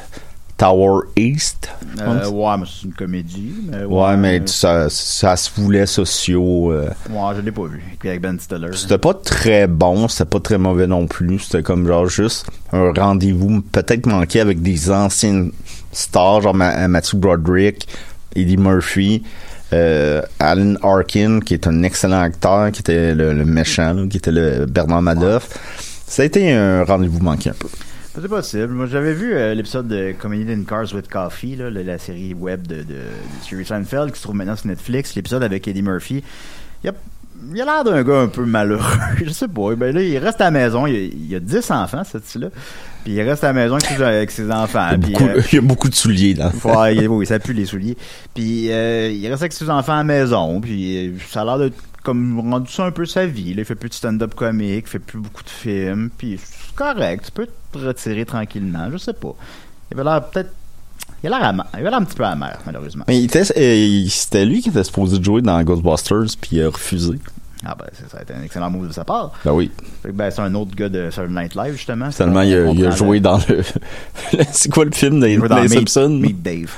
[0.57, 1.69] Tower East.
[2.01, 3.53] Euh, ouais, mais c'est une comédie.
[3.71, 6.73] Mais ouais, mais ça, ça se voulait sociaux.
[6.73, 6.89] euh.
[7.11, 7.83] Ouais, je l'ai pas vu.
[8.05, 8.69] Avec Ben Stiller.
[8.75, 11.39] C'était pas très bon, c'était pas très mauvais non plus.
[11.41, 15.53] C'était comme genre juste un rendez-vous peut-être manqué avec des anciennes
[15.93, 17.89] stars, genre Ma- Matthew Broderick,
[18.37, 19.23] Eddie Murphy,
[19.73, 24.19] euh, Alan Arkin, qui est un excellent acteur, qui était le, le méchant, là, qui
[24.19, 25.49] était le Bernard Madoff.
[26.11, 27.69] Ça a été un rendez-vous manqué un peu.
[28.21, 28.73] C'est possible.
[28.73, 32.35] Moi, j'avais vu euh, l'épisode de Comedy in Cars with Coffee, là, la, la série
[32.35, 32.97] web de, de, de
[33.49, 35.15] Jerry Seinfeld qui se trouve maintenant sur Netflix.
[35.15, 36.25] L'épisode avec Eddie Murphy.
[36.83, 36.95] Il a,
[37.55, 38.83] il a l'air d'un gars un peu malheureux.
[39.25, 39.77] je sais pas.
[39.77, 40.89] Ben là, il reste à la maison.
[40.89, 42.49] Il, a- il a 10 enfants, ce là
[43.05, 44.89] Puis il reste à la maison avec ses, enfants.
[44.91, 47.07] Il y, a Puis, beaucoup, euh, il y a beaucoup de souliers dans Ouais, il,
[47.07, 47.97] oui, ça pue les souliers.
[48.35, 50.61] Puis euh, il reste avec ses enfants à la maison.
[50.61, 53.55] Puis euh, ça a l'air de comme rendu ça un peu sa vie.
[53.55, 53.63] Là.
[53.63, 56.11] Il fait plus de stand-up comique, fait plus beaucoup de films.
[56.17, 58.91] Puis c'est correct, tu peux te retirer tranquillement.
[58.91, 59.35] Je sais pas.
[59.91, 60.51] Il avait l'air peut-être.
[61.23, 61.67] Il a l'air amer.
[61.75, 63.05] Il avait l'air un petit peu amer, malheureusement.
[63.09, 67.19] Mais euh, c'était lui qui était supposé jouer dans Ghostbusters, puis il a refusé.
[67.65, 69.33] Ah ben, ça, a été un excellent move de sa part.
[69.45, 69.71] Ben oui.
[70.03, 72.11] Fait que, ben, c'est un autre gars de Saturday Night Live, justement.
[72.11, 73.63] Seulement, il a, il joué dans le.
[74.51, 76.09] c'est quoi le film des, Simpsons?
[76.09, 76.71] Meet Dave.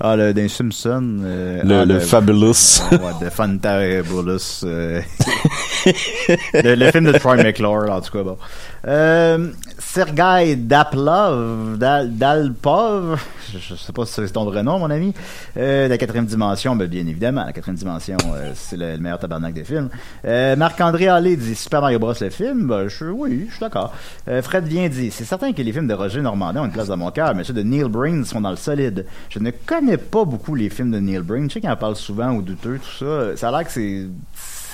[0.00, 1.18] Ah, le, des Simpsons.
[1.24, 2.80] euh, Le, ah, le Fabulous.
[2.92, 4.64] ouais, de Fantabulous.
[4.64, 5.00] Euh,
[6.54, 8.38] le, le film de Troy McClure, en tout cas, bon.
[8.86, 13.20] Euh, Sergei Daplov, Dal, Dalpov,
[13.52, 15.14] je, je sais pas si c'est ton vrai nom, mon ami,
[15.56, 19.18] euh, la quatrième dimension, ben, bien évidemment, la quatrième dimension, euh, c'est le, le meilleur
[19.18, 19.88] tabarnak des films.
[20.24, 22.14] Euh, Marc-André Allé dit Super Mario Bros.
[22.20, 23.92] le film, ben, je, oui, je suis d'accord.
[24.42, 26.96] Fred Vient dit, c'est certain que les films de Roger Normandin ont une place dans
[26.96, 29.06] mon cœur, mais ceux de Neil Breen sont dans le solide.
[29.30, 31.96] Je ne connais pas beaucoup les films de Neil Breen, je sais qu'il en parle
[31.96, 33.36] souvent ou douteux, tout ça.
[33.36, 34.06] Ça a l'air que c'est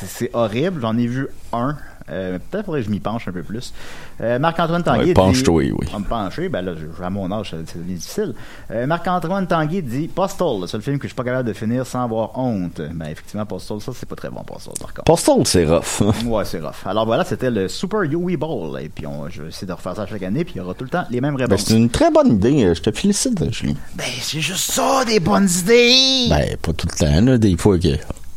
[0.06, 0.80] c'est- horrible.
[0.80, 1.76] J'en ai vu un.
[2.10, 3.72] Euh, Peut-être faudrait que je m'y penche un peu plus.
[4.20, 5.88] Euh, Marc-Antoine Tanguay Ouais, penche-toi, oui.
[5.94, 8.34] On me pencher, ben là, à mon âge, c'est- difficile.
[8.70, 11.86] Euh, Marc-Antoine Tanguay dit Postal, le seul film que je suis pas capable de finir
[11.86, 12.78] sans avoir honte.
[12.92, 15.04] Ben effectivement, Postal, ça c'est pas très bon, Postal, par contre.
[15.04, 16.02] Postal, c'est rough.
[16.26, 16.84] Ouais, c'est rough.
[16.86, 18.78] Alors voilà, c'était le Super Yui Bowl.
[18.82, 20.74] Et puis on, je vais essayer de refaire ça chaque année, puis il y aura
[20.74, 21.64] tout le temps les mêmes Ben, réponses.
[21.68, 22.74] c'est une très bonne idée.
[22.74, 23.78] Je te félicite, Julie.
[23.94, 26.26] Ben, c'est juste ça, des bonnes idées!
[26.28, 27.38] Ben, pas tout le temps, là.
[27.38, 27.88] Des fois que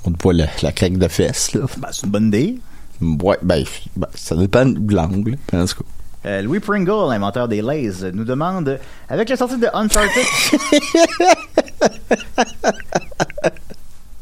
[0.07, 1.61] on te voit la, la craque de fesses, là.
[1.77, 2.59] Ben, c'est une bonne idée.
[3.01, 3.63] Ouais, ben,
[3.95, 5.37] ben, ça dépend de l'angle.
[5.53, 5.89] En tout cas.
[6.25, 10.11] Euh, Louis Pringle, l'inventeur des Lays, nous demande avec la sortie de Uncharted.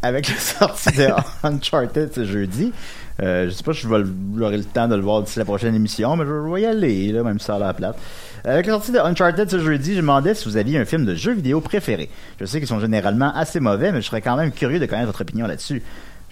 [0.01, 1.07] avec la sortie de
[1.43, 2.73] Uncharted ce jeudi.
[3.21, 5.73] Euh, je sais pas si je vais le- temps de le voir d'ici la prochaine
[5.73, 7.97] émission, mais je vais y aller, là, même ça a l'air plate.
[8.43, 11.05] Avec la sortie de Uncharted ce jeudi, je me demandais si vous aviez un film
[11.05, 12.09] de jeu vidéo préféré.
[12.39, 15.07] Je sais qu'ils sont généralement assez mauvais, mais je serais quand même curieux de connaître
[15.07, 15.81] votre opinion là-dessus.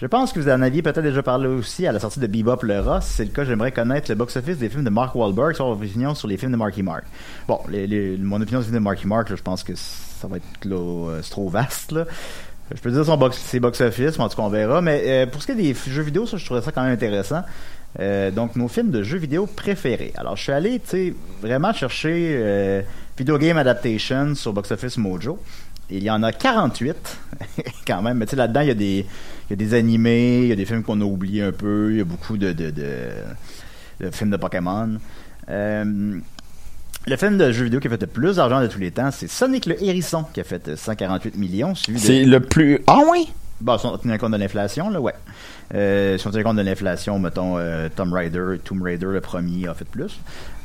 [0.01, 2.63] Je pense que vous en aviez peut-être déjà parlé aussi à la sortie de Bebop
[2.63, 2.99] le rat.
[2.99, 5.79] Si c'est le cas, j'aimerais connaître le box-office des films de Mark Wahlberg sur votre
[5.81, 7.05] opinion sur les films de Marky Mark.
[7.47, 10.37] Bon, mon opinion sur les films de Marky Mark, là, je pense que ça va
[10.37, 11.93] être là, euh, trop vaste.
[11.93, 12.05] Là.
[12.71, 14.81] Je peux dire son box, ses box-office, mais en tout cas, on verra.
[14.81, 16.93] Mais euh, pour ce qui est des jeux vidéo, ça, je trouvais ça quand même
[16.93, 17.41] intéressant.
[17.99, 20.13] Euh, donc, nos films de jeux vidéo préférés.
[20.15, 22.81] Alors, je suis allé, tu sais, vraiment chercher euh,
[23.17, 25.39] Video Game Adaptation sur Box Office Mojo.
[25.89, 26.95] Il y en a 48,
[27.87, 28.17] quand même.
[28.17, 29.05] Mais tu sais, là-dedans, il y, a des,
[29.49, 31.89] il y a des animés, il y a des films qu'on a oubliés un peu,
[31.91, 33.09] il y a beaucoup de, de, de,
[33.99, 34.97] de films de Pokémon.
[35.49, 36.19] Euh,
[37.05, 39.11] le film de jeux vidéo qui a fait le plus d'argent de tous les temps,
[39.11, 42.05] c'est Sonic le Hérisson, qui a fait euh, 148 millions, suivi de...
[42.05, 42.81] C'est le plus.
[42.87, 43.29] Ah, oui?
[43.61, 45.13] Bon, si on tient compte de l'inflation, là, ouais.
[45.73, 49.67] Euh, si on tient compte de l'inflation, mettons, euh, Tomb Raider, Tomb Raider, le premier,
[49.67, 50.19] a fait plus.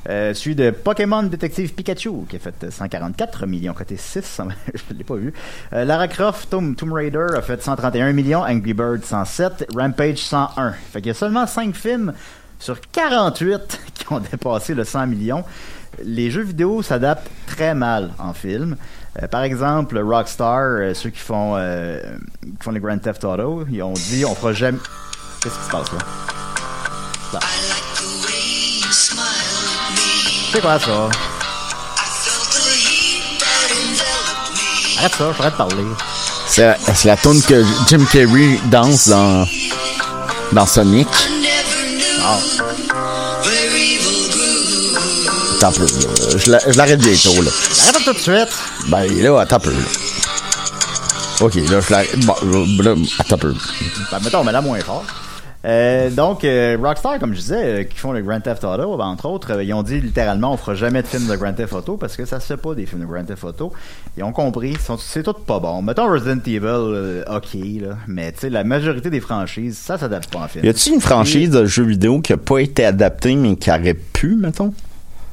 [0.08, 4.40] Euh, celui de Pokémon Détective Pikachu, qui a fait 144 millions, côté 6,
[4.74, 5.34] je l'ai pas vu.
[5.72, 10.72] Euh, Lara Croft, Tomb, Tomb Raider, a fait 131 millions, Angry Bird 107, Rampage 101.
[10.72, 12.14] Fait qu'il y a seulement 5 films
[12.58, 15.44] sur 48 qui ont dépassé le 100 millions.
[16.04, 18.76] Les jeux vidéo s'adaptent très mal en film.
[19.22, 22.00] Euh, par exemple, Rockstar, euh, ceux qui font, euh,
[22.42, 24.78] qui font les Grand Theft Auto, ils ont dit on fera jamais.
[25.42, 25.98] Qu'est-ce qui se passe là?
[27.32, 27.40] Là.
[30.52, 31.08] C'est quoi ça?
[34.98, 35.84] Arrête ça, je de parler.
[36.48, 39.46] C'est la tune que Jim Carrey danse dans,
[40.52, 41.08] dans Sonic.
[42.18, 42.68] Attends
[45.62, 46.38] un peu, là.
[46.38, 47.50] Je la- je l'arrête bientôt, là.
[47.88, 48.48] Arrête tout de suite!
[48.88, 49.76] Ben là, un peu, là.
[51.40, 52.18] Ok, là, je l'arrête.
[52.26, 52.34] Bon,
[52.82, 52.94] là,
[53.30, 53.54] un peu.
[54.10, 55.04] Ben, mettons, mais là moins fort.
[55.64, 59.06] Euh, donc, euh, Rockstar, comme je disais, euh, qui font le Grand Theft Auto, ben,
[59.06, 61.72] entre autres, euh, ils ont dit littéralement on fera jamais de film de Grand Theft
[61.72, 63.72] Auto parce que ça se fait pas des films de Grand Theft Auto.
[64.16, 65.82] Ils ont compris, c'est tout pas bon.
[65.82, 70.38] Mettons Resident Evil, ok, là, mais tu sais, la majorité des franchises, ça s'adapte pas
[70.38, 70.64] en film.
[70.64, 73.94] Y a-t-il une franchise de jeux vidéo qui a pas été adaptée mais qui aurait
[73.94, 74.72] pu, mettons?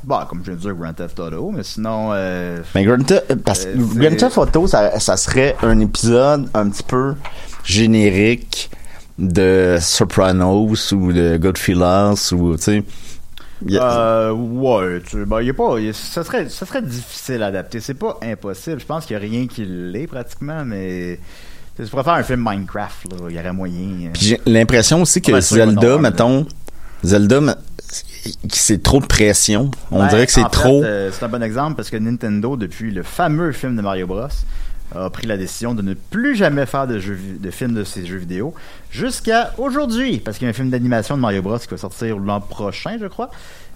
[0.05, 3.25] Bon, comme je viens de dire, Grand Theft Auto, mais sinon, euh, Mais Grand Theft,
[3.31, 7.15] euh, parce Euh, Grand Theft Auto, ça, ça serait un épisode un petit peu
[7.63, 8.69] générique
[9.17, 12.83] de Sopranos ou de Godfellas ou, tu sais.
[13.71, 17.47] Euh, ouais, tu, ben, y a pas, y a- ça serait, ça serait difficile à
[17.47, 17.79] adapter.
[17.79, 18.79] C'est pas impossible.
[18.79, 21.19] Je pense qu'il y a rien qui l'est pratiquement, mais
[21.77, 23.17] tu pourrais faire un film Minecraft, là.
[23.29, 24.11] Il y aurait moyen.
[24.13, 26.45] Puis j'ai l'impression aussi que Zelda, mettons,
[27.03, 27.57] Zelda,
[28.51, 29.71] c'est trop de pression.
[29.91, 30.83] On Ben, dirait que c'est trop.
[30.83, 34.27] euh, c'est un bon exemple parce que Nintendo, depuis le fameux film de Mario Bros,
[34.95, 38.05] a pris la décision de ne plus jamais faire de, jeux, de films de ces
[38.05, 38.53] jeux vidéo
[38.91, 42.17] jusqu'à aujourd'hui parce qu'il y a un film d'animation de Mario Bros qui va sortir
[42.17, 43.29] l'an prochain, je crois.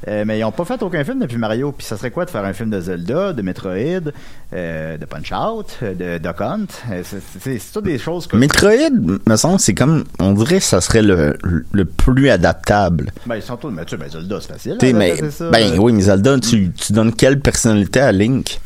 [0.08, 1.73] Euh, mais ils n'ont pas fait aucun film depuis Mario.
[1.73, 4.13] Puis ça serait quoi de faire un film de Zelda, de Metroid,
[4.53, 6.67] euh, de Punch Out, de Duck Hunt?
[6.91, 8.38] Euh, c'est- toutes des choses que.
[8.38, 8.91] Metroid,
[9.27, 11.38] me semble, c'est comme, on dirait que ça serait le,
[11.73, 13.12] le plus adaptable.
[13.25, 13.71] Ben, ils sont tous.
[13.71, 14.77] Mais tu sais, ben, Zelda, c'est facile.
[14.82, 15.49] Là, mais, c'est ça.
[15.49, 18.62] ben oui, mais Zelda, tu, tu donnes quelle personnalité à Link?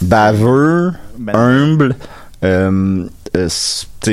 [0.00, 1.96] Baveux, Ben- humble,
[2.44, 3.06] euh,
[3.36, 3.48] euh,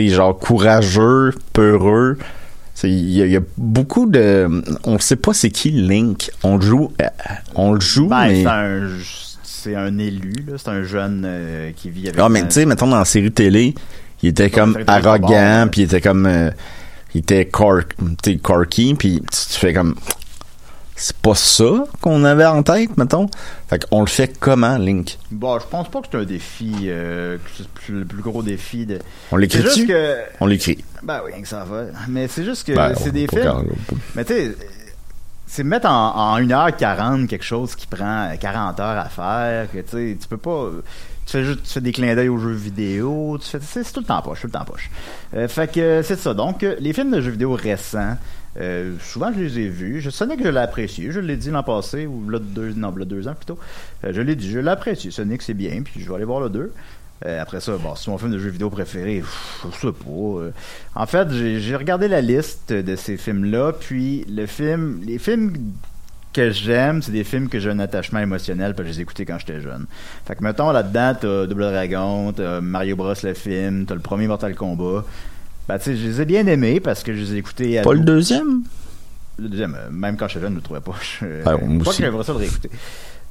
[0.09, 2.17] genre courageux, peureux.
[2.83, 4.49] Il y, a- il y a beaucoup de...
[4.85, 6.31] On sait pas c'est qui Link.
[6.43, 7.05] On le joue, euh,
[7.55, 8.43] on le joue, Ben, mais...
[9.43, 10.33] c'est un, élu.
[10.57, 12.19] C'est un jeune euh, qui vit avec.
[12.21, 13.75] Ah, mais un- tu sais, mettons dans la série télé,
[14.23, 16.51] il était comme arrogant, puis il était comme...
[17.13, 17.45] il était
[18.41, 19.95] corky, puis tu fais comme
[20.99, 23.27] c'est pas ça qu'on avait en tête, mettons.
[23.69, 25.17] Fait qu'on le fait comment, Link?
[25.31, 28.85] Bon, je pense pas que c'est un défi, euh, que c'est le plus gros défi
[28.85, 28.99] de.
[29.31, 30.17] On l'écrit juste que.
[30.39, 30.83] On l'écrit.
[31.01, 31.85] Ben oui, que ça va.
[32.09, 33.65] Mais c'est juste que Ben, c'est des films.
[34.15, 34.55] Mais tu sais,
[35.47, 39.89] c'est mettre en, en 1h40 quelque chose qui prend 40 heures à faire, que tu
[39.89, 40.69] sais, tu peux pas.
[41.25, 43.99] Tu fais juste tu fais des clins d'œil aux jeux vidéo, tu fais c'est tout
[44.01, 44.89] le temps poche, tout le temps poche.
[45.35, 46.33] Euh, fait que c'est ça.
[46.33, 48.17] Donc les films de jeux vidéo récents,
[48.59, 50.01] euh, souvent je les ai vus.
[50.01, 53.05] Je Sonic je l'ai apprécié, je l'ai dit l'an passé ou là deux non là
[53.05, 53.57] deux ans plutôt.
[54.03, 55.11] Euh, je l'ai dit, je l'ai apprécié.
[55.11, 56.71] Sonic c'est bien, puis je vais aller voir le 2.
[57.25, 59.19] Euh, après ça, bon, c'est mon film de jeux vidéo préféré.
[59.19, 61.01] pff, Je sais pas.
[61.01, 65.53] En fait, j'ai regardé la liste de ces films-là, puis le film, les films
[66.31, 69.03] que j'aime, c'est des films que j'ai un attachement émotionnel, parce que je les ai
[69.03, 69.85] écoutés quand j'étais jeune.
[70.25, 74.27] Fait que mettons là-dedans, t'as Double Dragon, t'as Mario Bros le film, t'as le premier
[74.27, 75.03] Mortal Kombat.
[75.69, 77.77] Ben tu sais, je les ai bien aimés parce que je les ai écoutés.
[77.77, 78.63] à Pas le deuxième?
[79.37, 80.95] le deuxième, euh, même quand j'étais jeune, je le trouvais pas.
[81.21, 81.99] Je, pas aussi.
[81.99, 82.69] que j'aimerais ça le réécouter.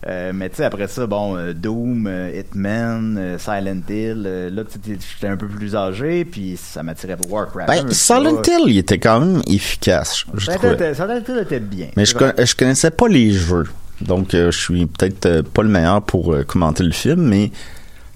[0.07, 4.23] Euh, mais tu sais, après ça, bon, euh, Doom, euh, Hitman, Silent Hill,
[4.55, 7.67] là, j'étais un peu plus âgé, puis ça m'attirait pour Warcraft.
[7.69, 10.77] Ben, Silent Hill, il était quand même efficace, je Silent.
[10.79, 11.89] Hill, Silent Hill était bien.
[11.97, 13.65] Mais je, con- je connaissais pas les jeux.
[14.01, 17.57] Donc, je suis peut-être pas le meilleur pour commenter le film, mais, tu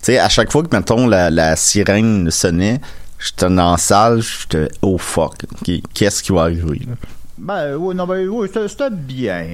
[0.02, 2.80] sais, à chaque fois que, mettons, la, la sirène sonnait,
[3.24, 5.44] j'étais dans la salle, j'étais, oh fuck,
[5.94, 6.86] qu'est-ce qui va arriver?
[7.38, 9.44] Ben, oui, non, ben, oui, c'était bien,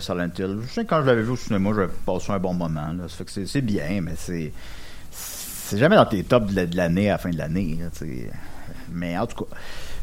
[0.00, 0.58] Silent Hill.
[0.66, 2.92] Je sais que quand je l'avais vu au cinéma, j'avais passé un bon moment.
[3.08, 4.52] Ça fait que c'est- bien, mais c'est.
[5.10, 7.78] C'est jamais dans tes tops de la- de l'année à la fin de l'année.
[8.92, 9.56] Mais en tout cas.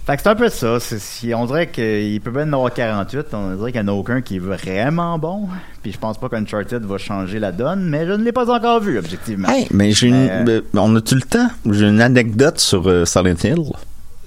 [0.06, 0.80] Fait que c'est un peu ça.
[0.80, 3.26] Si- on dirait qu'il peut bien en avoir 48.
[3.34, 5.48] On dirait qu'il n'y en a aucun qui est vraiment bon.
[5.82, 8.80] Puis je pense pas qu'Uncharted va changer la donne, mais je ne l'ai pas encore
[8.82, 9.50] vu, objectivement.
[9.50, 11.50] Hey, mais j'ai euh, on a-tu le temps?
[11.72, 13.64] J'ai une anecdote sur euh, Silent Hill.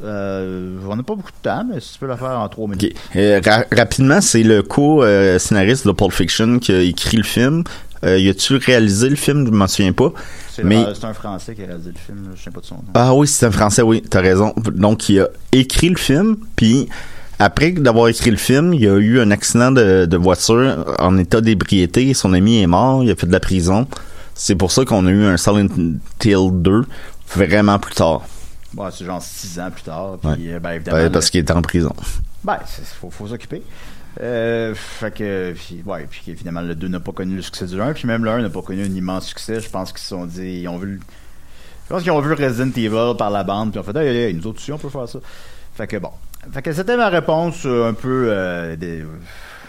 [0.05, 2.69] Euh, on n'a pas beaucoup de temps, mais si tu peux la faire en 3
[2.69, 2.95] minutes.
[3.17, 7.65] Euh, ra- rapidement, c'est le co-scénariste de Pulp Fiction qui a écrit le film.
[8.05, 9.47] Euh, y a-tu réalisé le film?
[9.47, 10.13] Je m'en souviens pas.
[10.55, 12.77] C'est Mais- c'est un Français qui a réalisé le film, je sais pas de son
[12.77, 12.85] nom.
[12.95, 14.53] Ah oui, c'est un français, oui, t'as raison.
[14.75, 16.89] Donc, il a écrit le film, puis
[17.39, 21.17] après d'avoir écrit le film, il y a eu un accident de, de voiture en
[21.19, 22.13] état d'ébriété.
[22.15, 23.87] Son ami est mort, il a fait de la prison.
[24.35, 25.67] C'est pour ça qu'on a eu un Silent
[26.25, 26.85] Hill 2
[27.35, 28.23] vraiment plus tard.
[28.93, 30.19] C'est genre 6 ans plus tard.
[30.21, 30.37] Puis, Ouais.
[30.55, 31.93] euh, ben, évidemment, Ben, parce qu'il était en prison.
[32.45, 33.63] Ben, il faut, faut s'occuper.
[34.21, 37.81] Euh, fait que, puis, ouais, puis évidemment, le 2 n'a pas connu le succès du
[37.81, 39.61] 1, puis même le 1 n'a pas connu un immense succès.
[39.61, 41.01] Je pense qu'ils se sont dit, ils ont vu,
[41.85, 44.17] je pense qu'ils ont vu Resident Evil par la bande, puis ont fait, hey, hey,
[44.25, 45.21] hey, nous autres aussi, on peut faire ça.
[45.75, 46.11] Fait que bon.
[46.53, 49.05] Fait que c'était ma réponse euh, un peu, euh, des-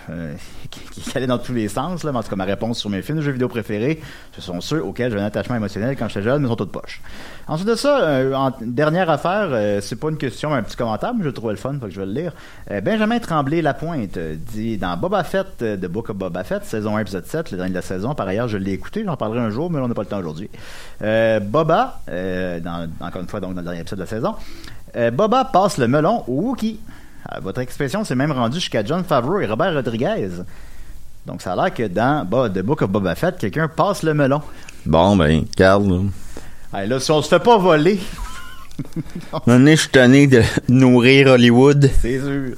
[0.10, 0.34] euh,
[0.70, 3.20] qui, allait dans tous les sens, là, en tout cas, ma réponse sur mes films
[3.20, 4.02] de jeux vidéo préférés,
[4.34, 7.02] ce sont ceux auxquels j'ai un attachement émotionnel quand j'étais jeune, mais sont toutes poches.
[7.48, 11.14] Ensuite de ça, euh, dernière affaire, euh, c'est pas une question, mais un petit commentaire,
[11.14, 12.34] mais je trouvais le fun, fait que je vais le lire.
[12.72, 16.64] Euh, Benjamin Tremblay Lapointe euh, dit dans Boba Fett, euh, The Book of Boba Fett,
[16.66, 18.14] saison 1, épisode 7, le dernier de la saison.
[18.14, 20.20] Par ailleurs, je l'ai écouté, j'en parlerai un jour, mais on n'a pas le temps
[20.20, 20.50] aujourd'hui.
[21.00, 22.02] Boba,
[23.02, 24.36] encore une fois, donc dans le dernier épisode de la saison,
[25.14, 26.80] Boba passe le melon au Wookie.
[27.32, 30.30] Euh, votre expression s'est même rendue jusqu'à John Favreau et Robert Rodriguez.
[31.26, 34.14] Donc ça a l'air que dans Bo- The Book of Boba Fett, quelqu'un passe le
[34.14, 34.42] melon.
[34.86, 35.90] Bon, ben, regarde,
[36.72, 36.86] là.
[36.86, 38.00] Là, si on se fait pas voler,
[39.48, 41.90] Un je suis tanné de nourrir Hollywood.
[42.02, 42.56] C'est sûr.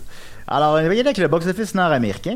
[0.48, 2.36] Alors, on aller avec le box-office nord-américain.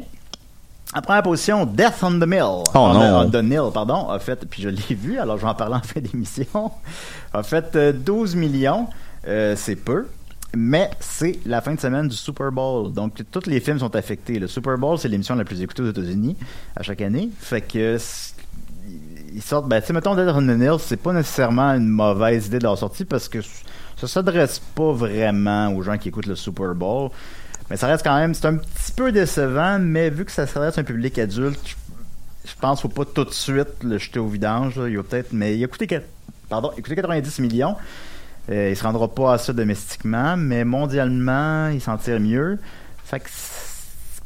[0.96, 2.42] En première position, Death on the Mill.
[2.44, 3.24] Oh on non.
[3.24, 5.56] The, on the Mill, pardon, a fait, puis je l'ai vu, alors je vais en
[5.56, 6.72] parler en fin d'émission,
[7.34, 8.88] a fait euh, 12 millions.
[9.28, 10.08] Euh, c'est peu,
[10.56, 12.94] mais c'est la fin de semaine du Super Bowl.
[12.94, 14.40] Donc, tous les films sont affectés.
[14.40, 16.38] Le Super Bowl, c'est l'émission la plus écoutée aux États-Unis
[16.76, 17.30] à chaque année.
[17.40, 17.98] Fait que
[19.34, 22.60] ils sortent, ben, tu sais, mettons, Death on the c'est pas nécessairement une mauvaise idée
[22.60, 23.40] de leur sortie parce que
[23.98, 27.10] ça s'adresse pas vraiment aux gens qui écoutent le Super Bowl.
[27.70, 30.78] Mais ça reste quand même, c'est un petit peu décevant, mais vu que ça s'adresse
[30.78, 31.60] à un public adulte,
[32.46, 34.80] je, pense qu'il faut pas tout de suite le jeter au vidange.
[34.88, 35.68] Il va peut-être, mais il a
[36.48, 37.76] pardon, il a coûté 90 millions.
[38.52, 42.60] Euh, il se rendra pas à ça domestiquement, mais mondialement, il s'en tire mieux.
[43.04, 43.30] Fait que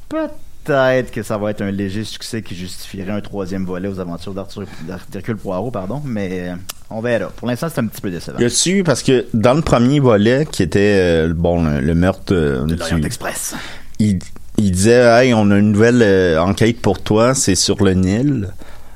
[0.09, 4.33] peut-être que ça va être un léger succès qui justifierait un troisième volet aux aventures
[4.33, 4.63] d'Arthur
[5.09, 6.01] d'Hercule Poirot, pardon.
[6.05, 6.55] Mais euh,
[6.89, 7.27] on verra.
[7.29, 8.39] Pour l'instant, c'est un petit peu décevant.
[8.39, 12.65] Y parce que dans le premier volet, qui était, euh, bon, le, le meurtre euh,
[12.65, 13.55] De l'Orient Express.
[13.99, 14.19] il,
[14.57, 18.49] il disait Hey, on a une nouvelle enquête pour toi, c'est sur le Nil.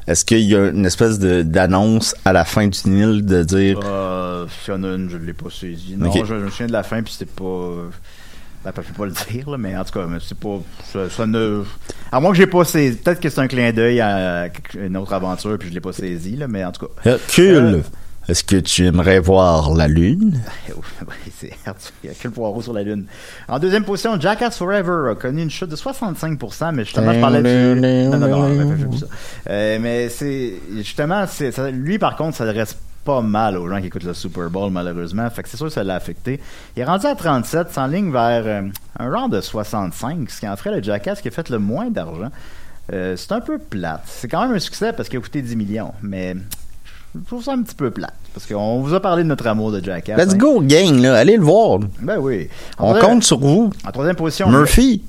[0.07, 3.79] Est-ce qu'il y a une espèce de d'annonce à la fin du Nil de dire
[3.83, 5.95] Euh, s'il y en a une, je ne l'ai pas saisi.
[5.97, 6.19] Non, Ok.
[6.21, 7.43] je, je me souviens de la fin, puis c'était pas.
[7.43, 7.89] euh,
[8.65, 10.59] Ben, je peux pas le dire, là, mais en tout cas, c'est pas.
[10.91, 11.63] Ça, ça ne.
[12.11, 12.97] À moins que j'ai pas saisi.
[12.97, 16.35] Peut-être que c'est un clin d'œil à une autre aventure, puis je l'ai pas saisi,
[16.35, 17.09] là, mais en tout cas.
[17.11, 17.81] Hercule Euh,
[18.29, 20.39] Est-ce que tu aimerais voir la lune?
[21.37, 21.51] C'est
[22.03, 23.05] il y a que le poireau sur la lune.
[23.49, 27.41] En deuxième position, Jackass Forever a connu une chute de 65%, mais justement, je parlais
[27.43, 27.81] du...
[27.81, 29.05] Non, non, non, non, plus ça.
[29.49, 30.53] Euh, mais c'est...
[30.77, 34.13] Justement, c'est, ça- lui, par contre, ça reste pas mal aux gens qui écoutent le
[34.13, 35.29] Super Bowl, malheureusement.
[35.29, 36.39] Fait que c'est sûr que ça l'a affecté.
[36.77, 38.61] Il est rendu à 37, s'enligne vers euh,
[38.99, 41.89] un rang de 65, ce qui en ferait le Jackass qui a fait le moins
[41.89, 42.29] d'argent.
[42.91, 44.03] Euh, c'est un peu plate.
[44.05, 46.35] C'est quand même un succès parce qu'il a coûté 10 millions, mais
[47.15, 48.13] je trouve ça un petit peu plate.
[48.33, 50.17] Parce qu'on vous a parlé de notre amour de Jackass.
[50.17, 50.37] Let's hein.
[50.37, 51.15] go, gang, là.
[51.15, 51.79] Allez le voir.
[52.01, 52.49] Ben oui.
[52.77, 53.71] En On troisième- compte sur vous.
[53.85, 54.49] En troisième position.
[54.49, 55.03] Murphy.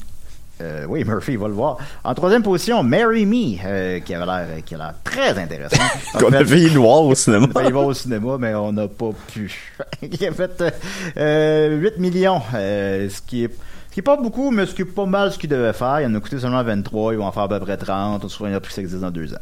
[0.61, 1.79] Euh, oui, Murphy, va le voir.
[2.05, 5.83] En troisième position, Marry Me, euh, qui avait l'air, qui a l'air très intéressant.
[6.19, 7.49] Qu'on a fait le voir au cinéma.
[7.49, 9.73] ben, il va au cinéma, mais on n'a pas pu.
[10.03, 10.71] il a fait euh,
[11.17, 13.51] euh, 8 millions, euh, ce qui est
[13.89, 16.01] ce qui est pas beaucoup, mais ce qui est pas mal ce qu'il devait faire.
[16.01, 18.25] Il en a coûté seulement 23, ils vont en faire à peu près 30.
[18.25, 19.39] On se souvient plus que ça existe dans deux ans.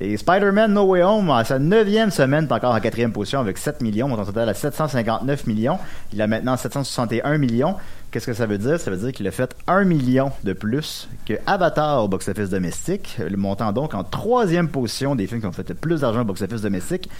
[0.00, 3.80] Et Spider-Man No Way Home, à sa neuvième semaine, encore en quatrième position avec 7
[3.80, 4.08] millions.
[4.12, 5.78] On total à 759 millions.
[6.12, 7.74] Il a maintenant 761 millions.
[8.10, 8.80] Qu'est-ce que ça veut dire?
[8.80, 13.18] Ça veut dire qu'il a fait 1 million de plus que Avatar au box-office domestique,
[13.18, 16.24] le montant donc en troisième position des films qui ont fait le plus d'argent au
[16.24, 17.10] box-office domestique.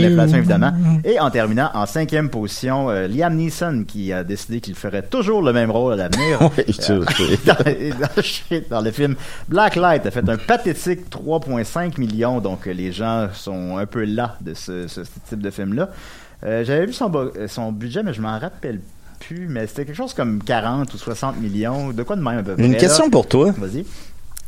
[0.00, 0.72] l'inflation, évidemment.
[1.04, 5.42] Et en terminant, en cinquième position, euh, Liam Neeson, qui a décidé qu'il ferait toujours
[5.42, 6.40] le même rôle à l'avenir.
[6.58, 6.64] Oui,
[7.46, 9.14] dans, dans- le film
[9.48, 14.36] Blacklight a fait un pathétique 3,5 millions, donc euh, les gens sont un peu las
[14.40, 15.90] de ce, ce type de film-là.
[16.44, 17.10] Euh, J'avais vu son,
[17.72, 18.80] budget, mais je m'en rappelle
[19.20, 22.42] plus, mais c'était quelque chose comme 40 ou 60 millions, de quoi de même à
[22.42, 22.64] peu près.
[22.64, 22.78] Une là?
[22.78, 23.52] question pour toi.
[23.56, 23.84] Vas-y.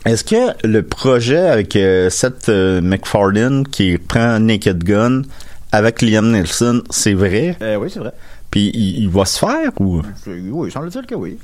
[0.05, 5.23] Est-ce que le projet avec euh, Seth euh, MacFarlane qui prend Naked Gun
[5.71, 7.57] avec Liam Neeson, c'est vrai?
[7.63, 8.13] Euh, oui, c'est vrai.
[8.51, 10.03] Puis il, il va se faire ou?
[10.27, 11.39] Oui, semble-t-il que oui.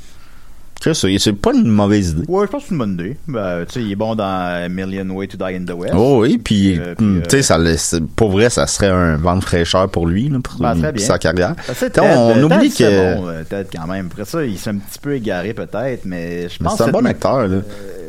[0.82, 2.24] Ça, c'est pas une mauvaise idée.
[2.28, 3.16] Ouais, je pense que c'est une bonne idée.
[3.26, 5.94] Ben, tu sais, il est bon dans A Million Way to Die in the West.
[5.96, 9.36] Oh oui, puis, Euh, euh, tu sais, ça laisse, pour vrai, ça serait un vent
[9.36, 11.04] de fraîcheur pour lui, là, pour Ben, très bien.
[11.04, 11.54] sa carrière.
[11.66, 14.06] Ben, c'est Ted, on euh, oublie c'est que bon, euh, Ted, quand même.
[14.12, 17.06] Après ça, il s'est un petit peu égaré, peut-être, mais je pense c'est un bon
[17.06, 17.56] acteur, là.
[17.56, 17.62] Euh,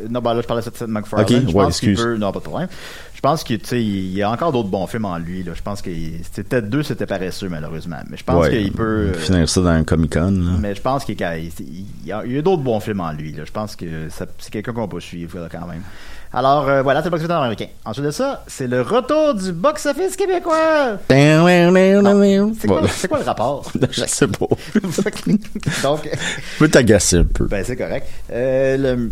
[0.08, 1.26] non, ben là, je parlais de Seth MacFarlane.
[1.26, 2.00] Ok, je ouais, pense excuse.
[2.00, 2.16] peut...
[2.16, 2.68] Non, pas de problème.
[3.20, 5.42] Je pense qu'il il y a encore d'autres bons films en lui.
[5.42, 5.52] Là.
[5.54, 5.90] Je pense que
[6.22, 7.98] c'était peut-être deux, c'était paresseux, malheureusement.
[8.08, 9.12] Mais je pense Ouais, qu'il peut...
[9.12, 12.80] Finir ça dans un Comic-Con, mais je pense qu'il il, il y a, d'autres bons
[12.80, 13.34] films en lui.
[13.34, 13.42] Là.
[13.44, 15.82] Je pense que c'est quelqu'un qu'on peut suivre là, quand même.
[16.32, 17.66] Alors euh, voilà, c'est le box-office américain.
[17.84, 20.96] Ensuite de ça, c'est le retour du box-office québécois.
[22.58, 22.88] C'est quoi, Voilà.
[22.88, 23.70] c'est quoi le rapport?
[23.90, 24.46] Je sais pas.
[25.82, 27.44] Donc, Je peux t'agacer un peu.
[27.44, 28.06] ben c'est correct.
[28.32, 29.10] Euh, le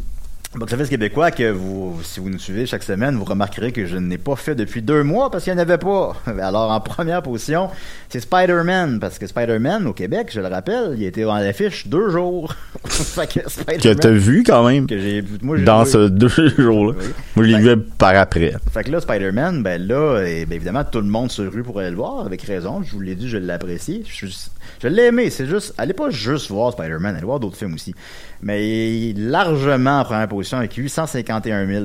[0.54, 4.16] box-office québécois que vous, si vous nous suivez chaque semaine, vous remarquerez que je n'ai
[4.16, 6.16] pas fait depuis deux mois parce qu'il n'y en avait pas.
[6.42, 7.68] Alors en première position,
[8.08, 12.08] c'est Spider-Man parce que Spider-Man au Québec, je le rappelle, il était en affiche deux
[12.11, 12.54] jours.
[12.88, 13.40] Fait que
[13.78, 16.94] Que t'as vu quand même que j'ai moi j'ai dans ce deux jours-là.
[16.98, 17.06] Oui.
[17.37, 18.54] Moi, je l'ai vu par après.
[18.72, 21.90] Fait que là, Spider-Man, ben là, ben évidemment, tout le monde sur rue pour aller
[21.90, 22.82] le voir, avec raison.
[22.82, 24.02] Je vous l'ai dit, je l'ai apprécié.
[24.08, 24.48] Je, suis-
[24.83, 25.31] je l'ai aimé.
[25.31, 27.94] C'est juste, allez pas juste voir Spider-Man, allez voir d'autres films aussi.
[28.42, 31.85] Mais largement en première position avec 851 000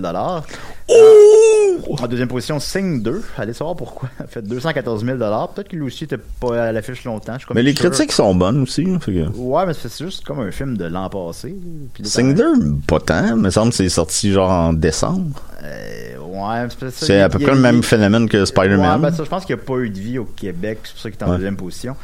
[2.00, 3.24] En deuxième position, Sing 2.
[3.38, 4.10] Allez savoir pourquoi.
[4.28, 7.38] Fait 214 000 Peut-être qu'il aussi était pas à l'affiche longtemps.
[7.40, 7.90] Je Mais les sûr.
[7.90, 8.86] critiques sont bonnes aussi.
[8.88, 11.56] hein, que- Ouais, mais c'est juste comme un film de l'an passé.
[12.04, 12.54] Sing 2,
[12.88, 13.36] pas tant.
[13.36, 15.42] me semble que c'est sorti genre en décembre.
[15.64, 19.02] Euh, ouais, c'est à peu près le même phénomène que Ouais, Spider-Man.
[19.02, 21.02] ben ça, je pense qu'il n'y a pas eu de vie au Québec, c'est pour
[21.02, 21.38] ça qu'il est en Ouais.
[21.38, 21.96] deuxième position.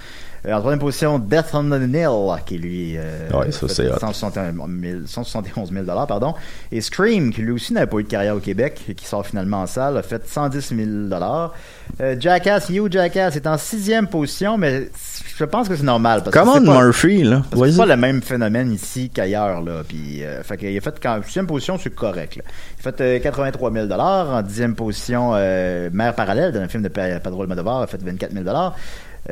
[0.46, 2.08] Euh, en troisième position, Death on the Nil,
[2.46, 4.00] qui lui euh, Ouais, ça, fait c'est hot.
[4.00, 6.34] 171 000 171 000 pardon.
[6.72, 9.26] Et Scream, qui lui aussi n'avait pas eu de carrière au Québec, et qui sort
[9.26, 10.80] finalement en salle, a fait 110 000
[12.02, 14.90] euh, Jackass, You Jackass est en sixième position, mais
[15.36, 16.22] je pense que c'est normal.
[16.24, 17.44] Parce que Comment pas- Murphy, là?
[17.52, 19.82] que c'est pas le même phénomène ici qu'ailleurs, là.
[19.88, 22.36] Puis, euh, fait qu'il a fait quand sixième position, c'est correct.
[22.38, 22.44] Là.
[22.78, 26.84] Il a fait euh, 83 000 En dixième position, euh, Mère parallèle, dans un film
[26.84, 28.46] de Pedro Almodovar, a fait 24 000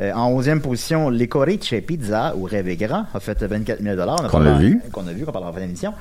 [0.00, 4.28] euh, en onzième position, Les Corice Pizza, ou Rêve grand, a fait 24 000 On
[4.28, 4.80] Qu'on a vu.
[4.92, 5.94] Qu'on a vu, qu'on parlera en fin d'émission.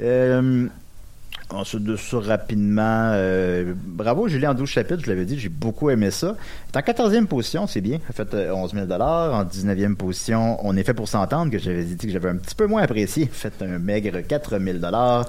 [0.00, 0.66] Euh,
[1.54, 5.90] Ensuite de ça, rapidement, euh, bravo Julien en 12 chapitres, je l'avais dit, j'ai beaucoup
[5.90, 6.34] aimé ça.
[6.72, 10.76] Est en 14e position, c'est bien, a fait euh, 11 000 En 19e position, On
[10.76, 13.28] est fait pour s'entendre, que j'avais dit que j'avais un petit peu moins apprécié.
[13.30, 14.78] Fait un maigre 4 000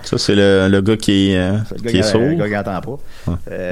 [0.04, 2.22] Ça, c'est le, le gars qui est, euh, le qui est gars, sourd.
[2.22, 3.32] le gars qui n'entend pas.
[3.32, 3.38] Ouais.
[3.52, 3.72] Euh,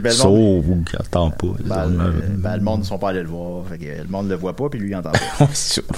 [0.00, 1.46] Ben, sourd ou qui entend pas.
[1.64, 3.64] ben, le- ben, le monde ne sont pas allés le voir.
[3.70, 5.18] Fait que le monde ne le voit pas, puis lui, il entend pas.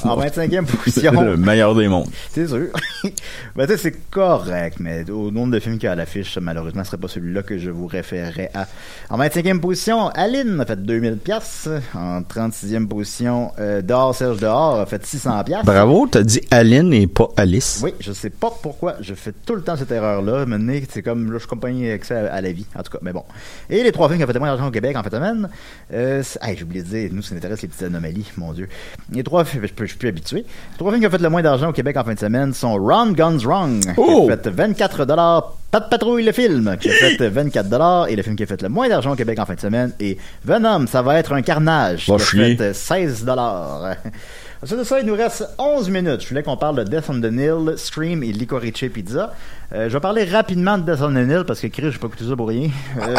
[0.05, 2.09] En 25e position, le meilleur des mondes.
[2.31, 2.67] C'est sûr.
[3.57, 6.89] ben, c'est correct, mais au nombre de films film qui est à l'affiche, malheureusement, ce
[6.91, 8.67] serait pas celui-là que je vous référerais à.
[9.11, 11.69] En 25e position, Aline a fait 2000 pièces.
[11.95, 15.65] En 36e position, euh, Dehors Serge Dehors a fait 600 pièces.
[15.65, 17.81] Bravo, t'as dit Aline et pas Alice.
[17.83, 20.47] Oui, je sais pas pourquoi je fais tout le temps cette erreur-là.
[20.47, 22.67] Maintenant, c'est comme, là, je suis compagnie avec ça à la vie.
[22.75, 23.25] En tout cas, mais bon.
[23.71, 25.49] Et les trois films qui ont fait le moins d'argent au Québec en fait semaine,
[25.93, 28.69] euh, hey, j'ai oublié de dire, nous, ça nous intéresse les petites anomalies, mon Dieu.
[29.13, 30.39] Les trois films, je, je suis plus habitué.
[30.39, 32.53] Les trois films qui ont fait le moins d'argent au Québec en fin de semaine
[32.53, 34.27] sont Wrong Guns Wrong, Oh!
[34.27, 35.55] qui a fait 24 dollars.
[35.71, 38.09] Pas de patrouille le film, qui a fait 24 dollars.
[38.09, 39.93] Et le film qui a fait le moins d'argent au Québec en fin de semaine
[40.01, 43.95] est Venom, ça va être un carnage, qui a fait 16 dollars.
[44.63, 46.23] Ensuite de ça, il nous reste 11 minutes.
[46.23, 49.33] Je voulais qu'on parle de Death on the Nile, Scream et Licorice Pizza.
[49.73, 52.09] Euh, je vais parler rapidement de Death on the Nile parce que Chris, j'ai pas
[52.09, 52.69] écouté ça pour rien.
[53.01, 53.15] Euh,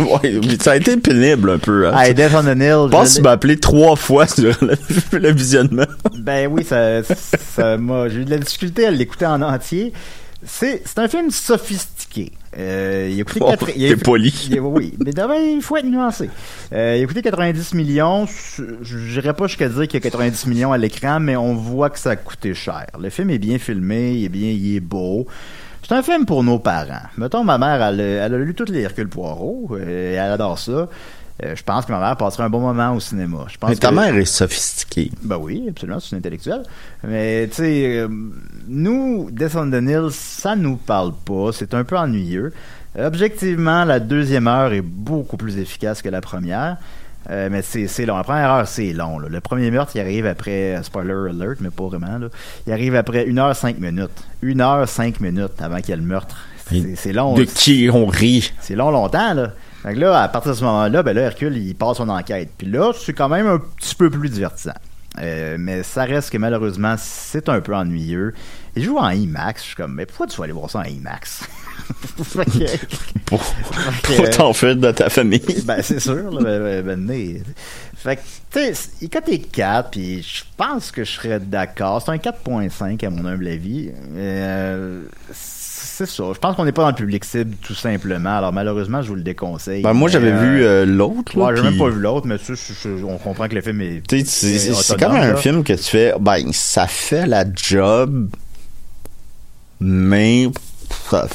[0.04, 1.88] Ouais, ça a été pénible un peu.
[1.88, 1.98] Hein.
[1.98, 2.86] hey, Death on the Nile.
[2.86, 4.74] je pense que appelé trois fois sur le,
[5.18, 5.86] le visionnement.
[6.18, 9.92] Ben oui, ça, ça m'a, j'ai eu de la difficulté à l'écouter en entier.
[10.44, 12.32] C'est, c'est un film sophistiqué.
[12.58, 14.34] Euh, il a coûté Oh, il a- poli.
[14.50, 16.28] il a- oui, mais d'abord, il faut être nuancé.
[16.72, 18.26] Euh, il a coûté 90 millions.
[18.82, 21.90] Je n'irais pas jusqu'à dire qu'il y a 90 millions à l'écran, mais on voit
[21.90, 22.86] que ça a coûté cher.
[22.98, 25.26] Le film est bien filmé, il est bien, il est beau.
[25.86, 27.06] C'est un film pour nos parents.
[27.16, 30.32] Mettons, ma mère, elle, a- elle a lu toutes les Hercule Poirot, euh, et elle
[30.32, 30.88] adore ça.
[31.44, 33.46] Euh, je pense que ma mère passerait un bon moment au cinéma.
[33.48, 35.10] Je pense Mais ta que- mère est sophistiquée.
[35.22, 36.62] ben oui, absolument, c'est une intellectuelle.
[37.02, 38.08] Mais tu sais, euh,
[38.68, 41.50] nous, Death on the Nile, ça nous parle pas.
[41.52, 42.52] C'est un peu ennuyeux.
[42.98, 46.76] Objectivement, la deuxième heure est beaucoup plus efficace que la première.
[47.30, 48.16] Euh, mais c'est c'est long.
[48.16, 49.18] La première heure, c'est long.
[49.18, 49.28] là.
[49.28, 52.18] Le premier meurtre, il arrive après, spoiler alert, mais pas vraiment.
[52.18, 52.28] Là.
[52.66, 54.10] Il arrive après 1 heure 5 minutes.
[54.44, 56.36] 1 heure 5 minutes avant qu'il y ait le meurtre.
[56.68, 57.34] C'est c'est long.
[57.34, 58.52] De qui on rit?
[58.60, 59.52] C'est long longtemps, là.
[59.82, 62.50] Fait que là, à partir de ce moment-là, ben là, Hercule, il passe son enquête.
[62.56, 64.70] Puis là, c'est quand même un petit peu plus divertissant.
[65.20, 68.32] Euh, mais ça reste que malheureusement, c'est un peu ennuyeux.
[68.76, 69.60] Il joue en IMAX.
[69.62, 71.42] Je suis comme, mais pourquoi tu vas aller voir ça en IMAX?
[72.24, 72.86] Que-
[73.26, 75.42] Pour, pour que- t'en faire de ta famille.
[75.64, 77.42] ben, c'est sûr, là, ben, ben, ben.
[77.96, 78.20] Fait que,
[78.50, 82.02] tu sais, il cote 4, puis je pense que je serais d'accord.
[82.02, 83.90] C'est un 4.5 à mon humble avis.
[84.16, 85.02] Euh,
[85.84, 86.24] c'est ça.
[86.34, 88.38] Je pense qu'on n'est pas dans le public cible, tout simplement.
[88.38, 89.82] Alors, malheureusement, je vous le déconseille.
[89.82, 91.36] Ben, moi, j'avais euh, vu euh, l'autre.
[91.38, 93.80] là, Ouais, j'ai même pas vu l'autre, mais tu sais, on comprend que le film
[93.80, 94.02] est.
[94.26, 98.28] C'est- autonome, comme un film que tu fais, ben, ça fait la job,
[99.80, 100.48] mais,
[101.10, 101.34] ça- tu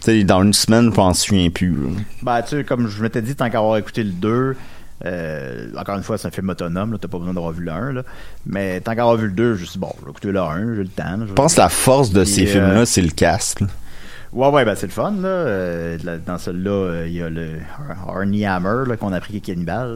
[0.00, 1.76] sais, dans une semaine, je m'en souviens plus.
[2.22, 4.56] Ben, tu sais, comme je m'étais dit, tant qu'à avoir écouté le 2,
[5.04, 7.92] euh, encore une fois, c'est un film autonome, t'as pas besoin d'avoir vu le 1,
[7.92, 8.02] là.
[8.46, 10.32] Mais tant qu'à avoir vu le 2, je me suis dit, bon, je vais écouter
[10.32, 11.16] le 1, j'ai le temps.
[11.16, 13.60] là, Je pense que la force de ces euh, films-là, c'est le cast.
[14.34, 15.28] Ouais, ouais, ben c'est le fun, là.
[15.28, 19.18] Euh, là, dans celui-là, euh, il y a le Ar- Arnie Hammer, là, qu'on a
[19.18, 19.94] appris qu'il est cannibale.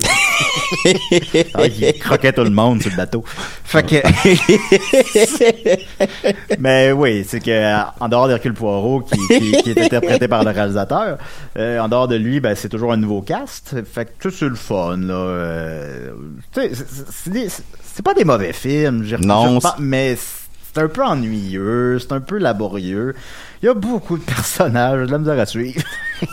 [1.55, 3.25] ah, il croquait tout le monde sur le bateau.
[3.27, 3.97] Fait que...
[6.61, 10.45] Mais oui, c'est que euh, en dehors d'Hercule Poirot, qui, qui, qui est interprété par
[10.45, 11.19] le réalisateur,
[11.59, 13.75] euh, en dehors de lui, ben, c'est toujours un nouveau cast.
[13.85, 15.15] Fait que tout c'est le fun, là.
[15.15, 16.11] Euh,
[16.53, 20.17] tu sais, c'est- c'est des- c'est pas des mauvais films, je- Non, je pense, mais
[20.17, 23.15] c'est un peu ennuyeux, c'est un peu laborieux.
[23.63, 25.83] Il y a beaucoup de personnages, de la misère à suivre.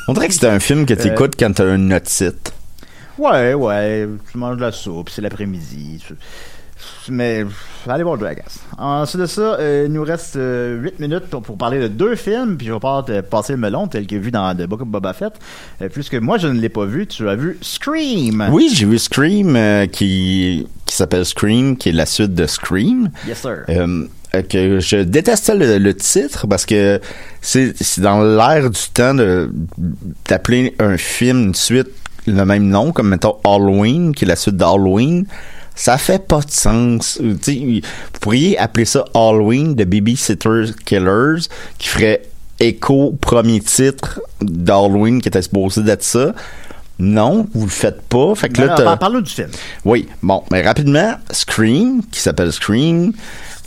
[0.07, 2.53] On dirait que c'était un film que tu écoutes quand t'as une otite.
[3.17, 6.03] ouais, ouais, tu manges de la soupe, c'est l'après-midi.
[6.05, 6.15] tu-
[7.09, 7.45] Mais
[7.87, 8.59] allez voir Jackass.
[8.77, 12.57] Ensuite de ça, euh, il nous reste 8 minutes pour, pour parler de deux films,
[12.57, 14.87] puis je vais pas te passer le melon tel que vu dans The Book of
[14.87, 15.33] Boba Fett.
[15.81, 18.47] Euh, puisque moi je ne l'ai pas vu, tu as vu Scream.
[18.51, 23.09] Oui, j'ai vu Scream, euh, qui, qui s'appelle Scream, qui est la suite de Scream.
[23.27, 23.63] Yes sir.
[23.69, 26.99] Euh, euh, que je détestais le, le titre parce que
[27.41, 29.15] c'est dans l'air du temps
[30.27, 31.89] d'appeler un film une suite
[32.27, 35.25] le même nom comme mettons Halloween qui est la suite d'Halloween
[35.75, 37.19] ça fait pas de sens.
[37.21, 41.47] Euh, vous pourriez appeler ça Halloween de Babysitter Killers
[41.77, 42.21] qui ferait
[42.59, 46.33] écho au premier titre d'Halloween qui était supposé d'être ça.
[46.97, 48.33] Non vous le faites pas.
[48.35, 49.49] Fait que là non, t'as- par- Parle-nous du film.
[49.83, 53.11] oui, bon, mais rapidement, Scream, qui s'appelle Scream,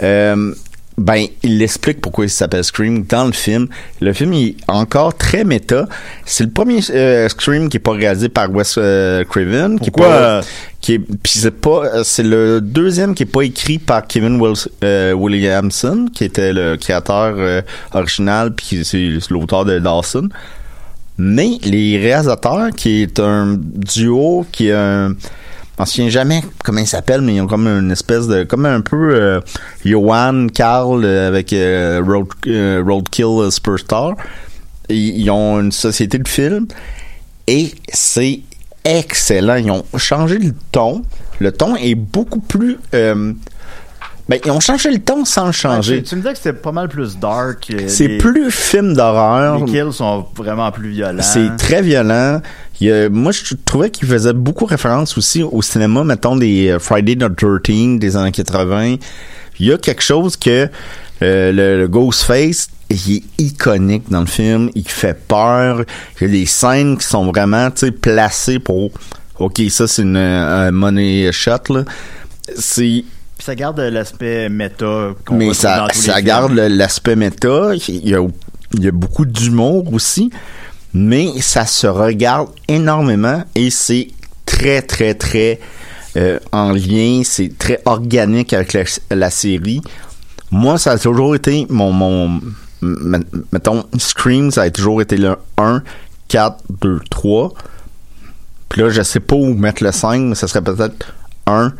[0.02, 0.54] euh,
[0.98, 3.68] ben, il explique pourquoi il s'appelle Scream dans le film.
[4.00, 5.86] Le film est encore très méta.
[6.24, 9.90] C'est le premier euh, Scream qui est pas réalisé par Wes euh, Craven, qui est
[9.92, 10.08] Pourquoi?
[10.08, 10.40] pas,
[10.80, 14.40] qui est, puis c'est pas, euh, c'est le deuxième qui est pas écrit par Kevin
[14.82, 20.28] euh, Williamson, qui était le créateur euh, original, puis c'est c'est l'auteur de Dawson.
[21.16, 25.14] Mais les réalisateurs, qui est un duo, qui est un...
[25.78, 28.42] M'en souviens jamais comment ils s'appellent, mais ils ont comme une espèce de...
[28.42, 29.40] Comme un peu euh,
[29.84, 32.28] Johan, Carl euh, avec euh, Road,
[32.84, 34.16] Roadkill Superstar.
[34.88, 36.66] Ils, ils ont une société de films
[37.46, 38.40] et c'est
[38.84, 39.56] excellent.
[39.56, 41.02] Ils ont changé le ton.
[41.38, 42.78] Le ton est beaucoup plus...
[44.28, 46.02] euh, Ben, ils ont changé le ton sans le Ah, changer.
[46.02, 47.68] tu, tu me disais que c'était pas mal plus dark.
[47.72, 49.64] euh, C'est plus film d'horreur.
[49.64, 51.22] Les kills sont vraiment plus violents.
[51.22, 52.40] C'est très violent.
[52.80, 56.68] Il y a- moi, je trouvais qu'il faisait beaucoup référence aussi au cinéma, mettons, des
[56.68, 58.96] euh, Friday the 13 des années 80.
[59.60, 60.68] Il y a quelque chose que
[61.20, 64.70] euh, le, le Ghostface, il est iconique dans le film.
[64.76, 65.82] Il fait peur.
[66.20, 68.90] Il y a des scènes qui sont vraiment, tu sais, placées pour...
[69.40, 71.82] OK, ça, c'est une un money shot, là.
[72.56, 73.04] C'est...
[73.48, 75.14] Ça garde l'aspect méta.
[75.24, 77.70] qu'on Mais ça, dans tous les ça garde l'aspect méta.
[77.88, 78.20] Il y a,
[78.74, 80.30] il y a beaucoup d'humour aussi.
[80.92, 84.08] Mais ça se regarde énormément et c'est
[84.44, 85.60] très, très, très
[86.18, 87.22] euh, en lien.
[87.24, 88.82] C'est très organique avec la,
[89.16, 89.80] la série.
[90.50, 92.42] Moi, ça a toujours été mon, mon
[93.50, 95.82] mettons, Scream, ça a toujours été le 1,
[96.28, 97.54] 4, 2, 3.
[98.68, 101.14] Puis là, je sais pas où mettre le 5, mais ça serait peut-être
[101.46, 101.72] 1,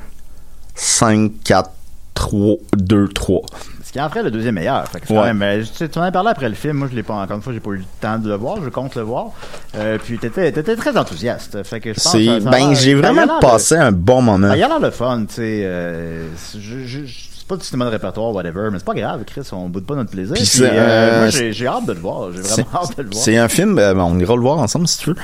[0.79, 1.71] 5, 4,
[2.15, 3.43] 3, 2, 3.
[3.85, 4.87] Ce qui en ferait le deuxième meilleur.
[4.87, 5.33] Fait que Ouais.
[5.33, 6.77] même, euh, tu, en as parlé après le film.
[6.77, 8.59] Moi, je l'ai pas encore une fois, j'ai pas eu le temps de le voir.
[8.63, 9.29] Je compte le voir.
[9.77, 11.63] Euh, puis t'étais, t'étais très enthousiaste.
[11.65, 14.49] Fait que je pense ben, j'ai vraiment de- passé un bon moment.
[14.51, 15.63] Ah, il a l'air le fun, tu sais.
[15.65, 19.43] euh, je, je, je- pas du cinéma de répertoire, whatever, mais c'est pas grave, Chris,
[19.53, 20.35] on boude pas notre plaisir.
[20.35, 22.31] Puis Puis, c'est, euh, euh, moi, j'ai, j'ai hâte de le voir.
[22.33, 23.23] J'ai C'est, vraiment hâte de le voir.
[23.25, 25.17] c'est un film, euh, ben, on ira le voir ensemble si tu veux.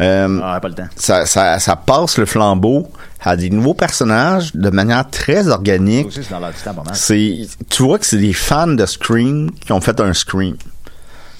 [0.00, 0.88] Euh, Ah, pas le temps.
[0.96, 2.88] ça, ça, ça passe le flambeau
[3.20, 6.06] à des nouveaux personnages de manière très organique.
[6.08, 6.94] aussi, c'est dans l'air du temps, pas mal.
[6.94, 7.38] C'est,
[7.70, 10.56] tu vois que c'est des fans de Scream qui ont fait un Scream.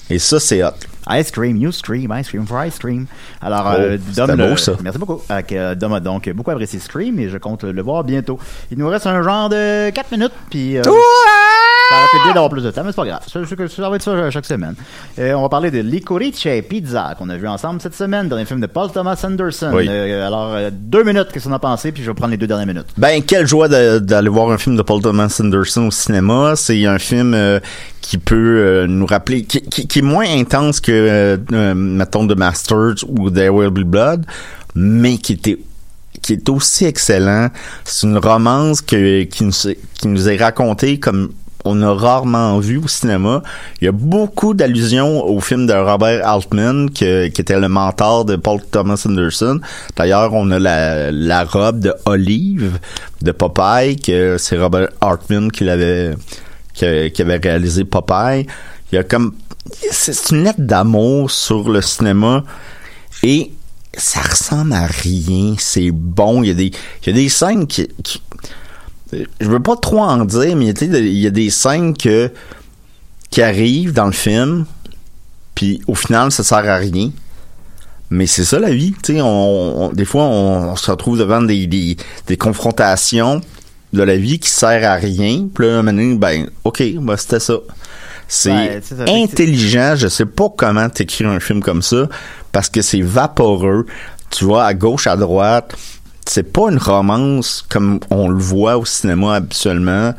[0.09, 0.69] Et ça, c'est hot.
[1.09, 3.05] Ice cream, you scream, ice cream for ice cream.
[3.41, 4.73] Alors, Oh, euh, Dom, beau, le- ça.
[4.83, 5.21] merci beaucoup.
[5.29, 8.39] Avec, euh, Dom a donc beaucoup apprécié Scream et je compte le voir bientôt.
[8.71, 10.81] Il nous reste un genre de 4 minutes, puis euh,
[11.89, 13.21] ça aurait été bien d'avoir plus de temps, mais c'est pas grave.
[13.31, 14.75] Ça, ça- ça va être ça euh, chaque semaine.
[15.19, 18.59] Euh, on va parler de Licorice Pizza qu'on a vu ensemble cette semaine, dernier film
[18.59, 19.71] de Paul Thomas Anderson.
[19.73, 19.87] Oui.
[19.89, 22.47] Euh, alors, euh, deux minutes, qu'est-ce qu'on a pensé, puis je vais prendre les deux
[22.47, 22.87] dernières minutes.
[22.97, 26.53] Ben, quelle joie d'aller voir un film de Paul Thomas Anderson au cinéma.
[26.55, 27.59] C'est un film euh,
[28.01, 31.37] qui peut euh, nous rappeler, qui, qui- qui est moins intense que,
[31.73, 34.25] mettons, The Masters ou There Will Be Blood,
[34.75, 35.57] mais qui était
[36.21, 37.49] qui est aussi excellent.
[37.85, 41.29] C'est une romance que, qui, nous, qui nous est racontée comme
[41.67, 43.43] on a rarement vu au cinéma.
[43.81, 48.35] Il y a beaucoup d'allusions au film de Robert Altman, qui était le mentor de
[48.35, 49.59] Paul Thomas Anderson.
[49.95, 52.79] D'ailleurs, on a la, robe de Olive
[53.21, 56.15] de Popeye, que c'est Robert Altman qui l'avait
[56.73, 58.45] qui, avait réalisé Popeye.
[58.91, 59.33] Il y a comme
[59.91, 62.43] c'est une lettre d'amour sur le cinéma
[63.23, 63.51] et
[63.93, 65.55] ça ressemble à rien.
[65.57, 66.43] C'est bon.
[66.43, 66.71] Il y a des
[67.03, 67.89] il y a des scènes qui-
[69.13, 72.31] je veux pas trop en dire, mais il y a des scènes que
[73.29, 74.65] qui arrivent dans le film,
[75.55, 77.11] puis au final ça sert à rien.
[78.09, 79.21] Mais c'est ça la vie, tu sais.
[79.21, 81.97] On, on- des fois, on, on se retrouve devant des, des,
[82.27, 83.41] des confrontations
[83.91, 85.47] de la vie qui sert à rien.
[85.53, 87.55] Puis là, un moment donné, ben, ok, ben, c'était ça.
[88.29, 88.81] C'est Ouais,
[89.23, 89.95] intelligent.
[89.97, 92.07] Je sais pas comment t'écrire un film comme ça
[92.53, 93.85] parce que c'est vaporeux.
[94.29, 95.75] Tu vois, à gauche, à droite.
[96.27, 100.13] C'est pas une romance comme on le voit au cinéma habituellement.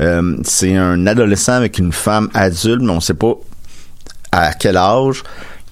[0.00, 3.34] Euh, c'est un adolescent avec une femme adulte, mais on sait pas
[4.32, 5.22] à quel âge.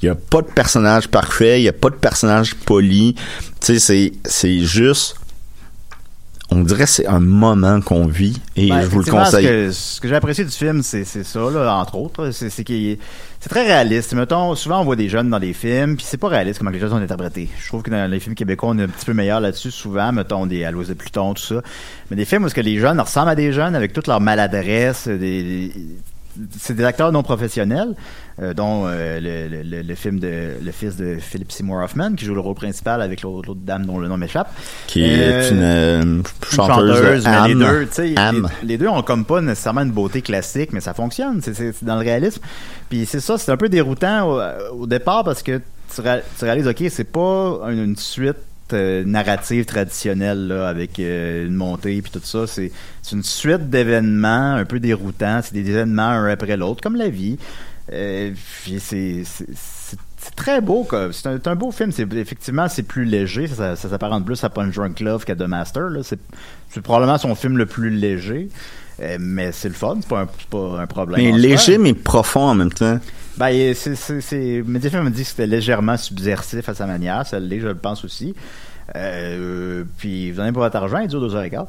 [0.01, 3.17] Il y a pas de personnage parfait, il y a pas de personnage poli.
[3.61, 5.17] Tu sais, c'est juste
[6.53, 9.45] on dirait que c'est un moment qu'on vit et Ben, je vous le conseille.
[9.47, 12.31] Ce que, ce que j'ai apprécié du film, c'est c'est ça, là, entre autres.
[12.31, 12.99] C'est qu'il est-
[13.41, 14.13] c'est très réaliste.
[14.15, 16.79] Mettons, souvent on voit des jeunes dans des films, puis c'est pas réaliste comment les
[16.79, 17.49] jeunes sont interprétés.
[17.61, 20.13] Je trouve que dans les films québécois, on est un petit peu meilleur là-dessus, souvent,
[20.13, 21.63] mettons des Alois de Pluton, tout ça.
[22.11, 24.21] Mais des films où ce que les jeunes ressemblent à des jeunes avec toute leur
[24.21, 25.73] maladresse, des, des-
[26.59, 27.95] c'est des acteurs non professionnels,
[28.43, 32.15] euh, dont euh, le, le- le- le film de le fils de Philip Seymour Hoffman
[32.15, 34.53] qui joue le rôle principal avec l'autre dame dont le nom m'échappe.
[34.87, 37.89] qui est Euh, une, euh, une chanteuse, mais les deux,
[38.63, 41.95] les, les deux ont comme pas nécessairement une beauté classique, mais ça fonctionne, c'est dans
[41.95, 42.43] le réalisme.
[42.91, 45.61] Puis c'est ça, c'est un peu déroutant au, au départ parce que
[45.95, 48.37] tu, ré- tu réalises, ok, c'est pas une, une suite
[48.73, 52.47] euh, narrative traditionnelle là, avec euh, une montée puis tout ça.
[52.47, 52.73] C'est
[53.03, 55.41] c'est une suite d'événements un peu déroutants.
[55.43, 57.39] C'est des événements un après l'autre, comme la vie.
[57.91, 58.33] Euh,
[58.79, 59.25] c'est
[60.37, 60.87] très beau.
[61.13, 61.91] C'est un, beau film.
[62.13, 63.49] Effectivement c'est plus léger.
[63.49, 65.89] Ça, ça, ça s'apparente plus à Punch Drunk Love qu'à The Master.
[66.03, 66.21] C'est,
[66.83, 68.49] probablement son film le plus léger.
[69.01, 69.97] Euh, mais c'est le fun.
[70.01, 71.21] C'est pas un, c'est pas un problème.
[71.21, 72.99] Mais léger, mais profond en même temps.
[73.37, 77.27] Ben, c'est, m'a dit que c'était légèrement subversif à sa manière.
[77.27, 78.35] Ça l'est, je le pense aussi.
[78.95, 81.67] Euh, puis vous en avez pour votre argent, il dure deux heures et quart.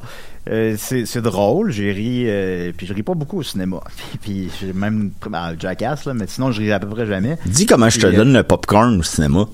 [0.50, 3.80] Euh, c'est, drôle, j'ai ri, euh, puis je ris pas beaucoup au cinéma.
[4.20, 5.10] Puis, j'ai même
[5.58, 7.38] Jackass, là, mais sinon je ris à peu près jamais.
[7.46, 9.46] Dis comment je te euh, donne le popcorn au cinéma.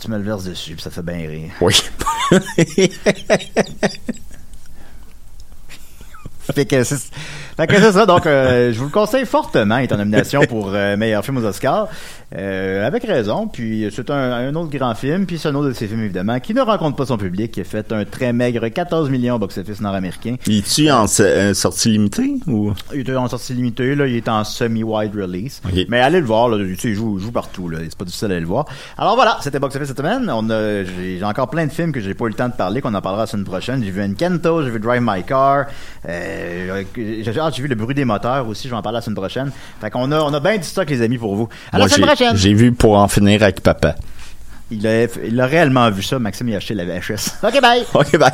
[0.00, 1.50] Tu me le verses dessus, puis ça fait bien rire.
[1.60, 1.74] Oui.
[6.52, 6.98] fait que c'est
[7.56, 8.06] fait que c'est ça.
[8.06, 9.78] Donc, je vous le conseille fortement.
[9.78, 11.88] Est en nomination pour meilleur film aux Oscars.
[12.36, 13.48] Euh, avec raison.
[13.48, 15.26] Puis c'est un, un autre grand film.
[15.26, 17.60] Puis c'est un autre de ces films, évidemment, qui ne rencontre pas son public, qui
[17.60, 20.36] a fait un très maigre 14 millions au box-office nord-américain.
[20.46, 22.72] Il est-tu en euh, sortie limitée ou?
[22.94, 25.60] Il était en sortie limitée, là, il est en semi-wide release.
[25.64, 25.86] Ok.
[25.88, 27.78] Mais allez le voir, là, tu sais, il joue, il joue partout, là.
[27.82, 28.64] C'est pas difficile d'aller le voir.
[28.96, 30.30] Alors voilà, c'était Box Office cette semaine.
[30.32, 32.54] On a, j'ai j'ai encore plein de films que j'ai pas eu le temps de
[32.54, 33.82] parler, qu'on en parlera la semaine prochaine.
[33.82, 35.66] J'ai vu Encanto, j'ai vu Drive My Car,
[36.08, 39.16] euh, j'ai j'ai vu Le bruit des moteurs aussi, je vais en parler la semaine
[39.16, 39.50] prochaine.
[39.80, 41.48] Fait qu'on a, on a bien du stock, les amis, pour vous.
[41.72, 42.36] À Moi, la semaine j'ai- prochaine!
[42.36, 43.96] J'ai vu pour en finir avec papa.
[44.70, 47.42] Il a, il a réellement vu ça, Maxime, il a acheté la VHS.
[47.42, 47.84] Ok, bye!
[47.94, 48.30] Ok, bye.